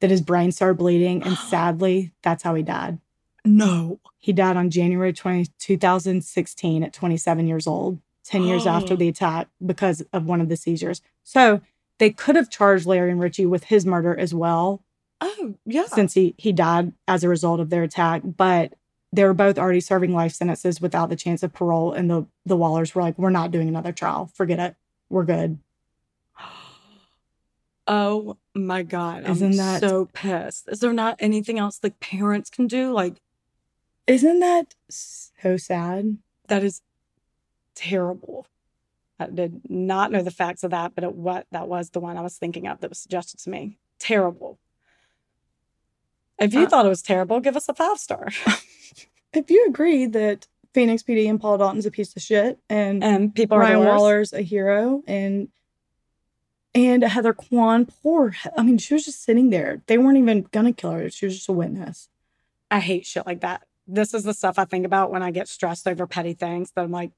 that 0.00 0.10
his 0.10 0.22
brain 0.22 0.50
started 0.50 0.78
bleeding. 0.78 1.22
And 1.22 1.36
sadly, 1.50 2.12
that's 2.22 2.42
how 2.42 2.54
he 2.56 2.62
died. 2.64 2.98
no. 3.44 4.00
He 4.18 4.32
died 4.32 4.56
on 4.56 4.70
January 4.70 5.12
20, 5.12 5.46
2016 5.58 6.82
at 6.82 6.92
27 6.92 7.46
years 7.46 7.66
old, 7.68 8.00
10 8.26 8.42
years 8.44 8.66
after 8.66 8.94
Oh. 8.94 8.96
the 8.96 9.08
attack 9.08 9.48
because 9.64 10.02
of 10.12 10.26
one 10.26 10.40
of 10.40 10.48
the 10.48 10.56
seizures. 10.56 11.00
So 11.24 11.60
they 11.98 12.10
could 12.10 12.36
have 12.36 12.50
charged 12.50 12.86
Larry 12.86 13.10
and 13.10 13.20
Richie 13.20 13.46
with 13.46 13.64
his 13.64 13.86
murder 13.86 14.16
as 14.18 14.34
well, 14.34 14.82
Oh, 15.20 15.54
yeah. 15.64 15.86
since 15.86 16.14
he, 16.14 16.34
he 16.36 16.52
died 16.52 16.92
as 17.08 17.24
a 17.24 17.28
result 17.28 17.60
of 17.60 17.70
their 17.70 17.82
attack. 17.82 18.22
But 18.24 18.74
they 19.12 19.24
were 19.24 19.32
both 19.34 19.58
already 19.58 19.80
serving 19.80 20.12
life 20.12 20.32
sentences 20.32 20.80
without 20.80 21.08
the 21.08 21.16
chance 21.16 21.42
of 21.42 21.52
parole. 21.54 21.92
And 21.92 22.10
the, 22.10 22.26
the 22.44 22.56
Wallers 22.56 22.94
were 22.94 23.02
like, 23.02 23.16
we're 23.18 23.30
not 23.30 23.50
doing 23.50 23.68
another 23.68 23.92
trial. 23.92 24.30
Forget 24.34 24.58
it. 24.58 24.76
We're 25.08 25.24
good. 25.24 25.58
Oh 27.88 28.36
my 28.54 28.82
God. 28.82 29.24
I'm 29.24 29.30
Isn't 29.32 29.56
that- 29.56 29.80
so 29.80 30.06
pissed? 30.12 30.68
Is 30.68 30.80
there 30.80 30.92
not 30.92 31.16
anything 31.20 31.58
else 31.58 31.78
the 31.78 31.92
parents 31.92 32.50
can 32.50 32.66
do? 32.66 32.92
Like, 32.92 33.20
Isn't 34.06 34.40
that 34.40 34.74
so 34.88 35.56
sad? 35.56 36.18
that 36.48 36.62
is 36.62 36.82
terrible. 37.76 38.46
I 39.20 39.28
did 39.28 39.62
not 39.70 40.10
know 40.10 40.22
the 40.22 40.30
facts 40.30 40.64
of 40.64 40.72
that, 40.72 40.94
but 40.94 41.04
it, 41.04 41.14
what 41.14 41.46
that 41.52 41.68
was 41.68 41.90
the 41.90 42.00
one 42.00 42.16
I 42.18 42.22
was 42.22 42.36
thinking 42.36 42.66
of 42.66 42.80
that 42.80 42.90
was 42.90 42.98
suggested 42.98 43.38
to 43.40 43.50
me. 43.50 43.78
Terrible. 43.98 44.58
If 46.38 46.52
you 46.52 46.64
Uh, 46.64 46.68
thought 46.68 46.84
it 46.86 46.90
was 46.90 47.00
terrible, 47.02 47.40
give 47.40 47.56
us 47.56 47.68
a 47.68 47.74
five 47.74 47.98
star. 47.98 48.28
If 49.32 49.50
you 49.50 49.66
agree 49.68 50.06
that 50.06 50.46
Phoenix 50.72 51.02
PD 51.02 51.28
and 51.28 51.38
Paul 51.38 51.58
Dalton's 51.58 51.84
a 51.84 51.90
piece 51.90 52.16
of 52.16 52.22
shit 52.22 52.58
and 52.70 53.04
And 53.04 53.34
people 53.34 53.58
Ryan 53.58 53.80
the. 53.80 53.86
Waller's 53.86 54.32
a 54.32 54.40
hero 54.40 55.02
and 55.06 55.48
and 56.74 57.02
Heather 57.02 57.34
Quan, 57.34 57.84
poor 57.86 58.34
I 58.56 58.62
mean, 58.62 58.78
she 58.78 58.94
was 58.94 59.04
just 59.04 59.22
sitting 59.22 59.50
there. 59.50 59.82
They 59.88 59.98
weren't 59.98 60.16
even 60.16 60.46
gonna 60.52 60.72
kill 60.72 60.92
her. 60.92 61.10
She 61.10 61.26
was 61.26 61.34
just 61.36 61.48
a 61.50 61.52
witness. 61.52 62.08
I 62.70 62.80
hate 62.80 63.04
shit 63.04 63.26
like 63.26 63.40
that. 63.42 63.66
This 63.86 64.14
is 64.14 64.24
the 64.24 64.32
stuff 64.32 64.58
I 64.58 64.64
think 64.64 64.86
about 64.86 65.10
when 65.10 65.22
I 65.22 65.30
get 65.32 65.48
stressed 65.48 65.86
over 65.86 66.06
petty 66.06 66.32
things 66.32 66.70
that 66.72 66.84
I'm 66.84 66.90
like, 66.90 67.10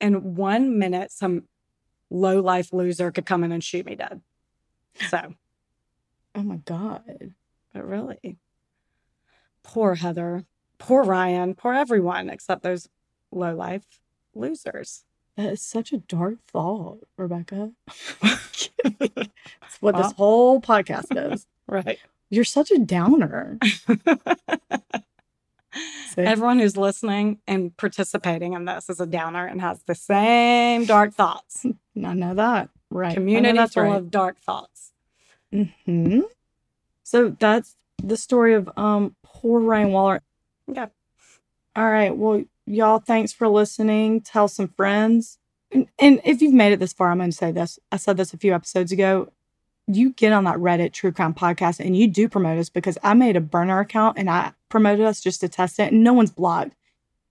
in 0.00 0.34
one 0.34 0.78
minute, 0.78 1.12
some 1.12 1.44
low 2.10 2.40
life 2.40 2.72
loser 2.72 3.10
could 3.10 3.26
come 3.26 3.44
in 3.44 3.52
and 3.52 3.62
shoot 3.62 3.86
me 3.86 3.94
dead. 3.94 4.20
So, 5.08 5.34
Oh 6.34 6.42
my 6.42 6.56
god. 6.56 7.34
but 7.72 7.86
really, 7.86 8.36
poor 9.62 9.94
Heather, 9.96 10.44
poor 10.78 11.02
Ryan, 11.04 11.54
poor 11.54 11.74
everyone 11.74 12.28
except 12.30 12.62
those 12.62 12.88
low 13.30 13.54
life 13.54 13.84
losers. 14.34 15.04
That 15.36 15.52
is 15.52 15.62
such 15.62 15.92
a 15.92 15.98
dark 15.98 16.38
thought, 16.52 17.00
Rebecca. 17.16 17.72
It's 18.82 19.80
what 19.80 19.96
this 19.96 20.12
whole 20.12 20.60
podcast 20.60 21.32
is. 21.32 21.46
Right. 21.66 21.98
You're 22.30 22.42
such 22.44 22.70
a 22.72 22.78
downer. 22.78 23.58
See? 26.10 26.22
Everyone 26.22 26.58
who's 26.58 26.76
listening 26.76 27.38
and 27.46 27.76
participating 27.76 28.54
in 28.54 28.64
this 28.64 28.90
is 28.90 29.00
a 29.00 29.06
downer 29.06 29.46
and 29.46 29.60
has 29.60 29.82
the 29.84 29.94
same 29.94 30.84
dark 30.84 31.14
thoughts. 31.14 31.64
I 32.04 32.14
know 32.14 32.34
that. 32.34 32.68
Right. 32.90 33.14
Community 33.14 33.56
that's 33.56 33.74
full 33.74 33.84
right. 33.84 33.96
of 33.96 34.10
dark 34.10 34.38
thoughts. 34.40 34.92
hmm 35.52 36.20
So 37.04 37.36
that's 37.38 37.76
the 38.02 38.16
story 38.16 38.54
of 38.54 38.70
um 38.76 39.14
poor 39.22 39.60
Ryan 39.60 39.92
Waller. 39.92 40.22
Yeah. 40.66 40.86
All 41.76 41.90
right. 41.90 42.16
Well, 42.16 42.44
y'all, 42.66 42.98
thanks 42.98 43.32
for 43.32 43.48
listening. 43.48 44.20
Tell 44.20 44.48
some 44.48 44.68
friends. 44.68 45.38
And, 45.70 45.86
and 45.98 46.20
if 46.24 46.42
you've 46.42 46.54
made 46.54 46.72
it 46.72 46.80
this 46.80 46.92
far, 46.92 47.10
I'm 47.10 47.18
going 47.18 47.30
to 47.30 47.36
say 47.36 47.52
this. 47.52 47.78
I 47.92 47.96
said 47.96 48.16
this 48.16 48.34
a 48.34 48.38
few 48.38 48.52
episodes 48.54 48.90
ago. 48.90 49.32
You 49.86 50.10
get 50.10 50.32
on 50.32 50.44
that 50.44 50.56
Reddit 50.56 50.92
True 50.92 51.12
Crime 51.12 51.34
podcast 51.34 51.78
and 51.78 51.96
you 51.96 52.08
do 52.08 52.28
promote 52.28 52.58
us 52.58 52.68
because 52.68 52.98
I 53.02 53.14
made 53.14 53.36
a 53.36 53.40
burner 53.40 53.80
account 53.80 54.18
and 54.18 54.28
I 54.28 54.52
promoted 54.70 55.04
us 55.04 55.20
just 55.20 55.40
to 55.42 55.48
test 55.50 55.78
it, 55.78 55.92
and 55.92 56.02
no 56.02 56.14
one's 56.14 56.30
blocked. 56.30 56.72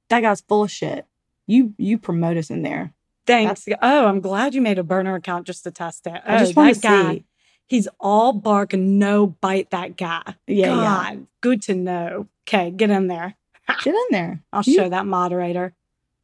That 0.09 0.21
guy's 0.21 0.41
full 0.41 0.63
of 0.63 0.69
shit. 0.71 1.05
You 1.47 1.73
you 1.77 1.97
promote 1.97 2.37
us 2.37 2.51
in 2.51 2.61
there. 2.61 2.93
Thanks. 3.25 3.67
oh, 3.81 4.05
I'm 4.07 4.21
glad 4.21 4.53
you 4.55 4.61
made 4.61 4.77
a 4.79 4.83
burner 4.83 5.15
account 5.15 5.45
just 5.47 5.63
to 5.63 5.71
test 5.71 6.05
it. 6.07 6.21
I 6.25 6.35
Oh, 6.35 6.39
just 6.39 6.55
want 6.55 6.75
to 6.75 6.81
guy, 6.81 7.13
see. 7.15 7.23
He's 7.67 7.87
all 7.99 8.33
bark 8.33 8.73
and 8.73 8.97
no 8.99 9.27
bite. 9.27 9.69
That 9.71 9.97
guy. 9.97 10.35
Yeah, 10.47 10.67
God, 10.69 11.27
good 11.41 11.61
to 11.63 11.75
know. 11.75 12.27
Okay, 12.47 12.71
get 12.71 12.89
in 12.91 13.07
there. 13.07 13.35
Get 13.83 13.93
in 13.93 14.05
there. 14.09 14.41
I'll 14.51 14.63
You- 14.65 14.73
show 14.75 14.89
that 14.89 15.05
moderator. 15.05 15.73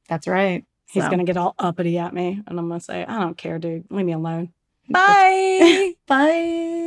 That's 0.09 0.27
right. 0.27 0.65
He's 0.89 1.03
So, 1.03 1.09
gonna 1.11 1.23
get 1.23 1.37
all 1.37 1.53
uppity 1.59 1.97
at 1.99 2.11
me, 2.13 2.41
and 2.47 2.59
I'm 2.59 2.67
gonna 2.67 2.79
say, 2.79 3.03
"I 3.05 3.19
don't 3.19 3.37
care, 3.37 3.59
dude. 3.59 3.85
Leave 3.91 4.05
me 4.05 4.13
alone." 4.13 4.51
Bye. 4.89 5.93
Bye. 6.07 6.81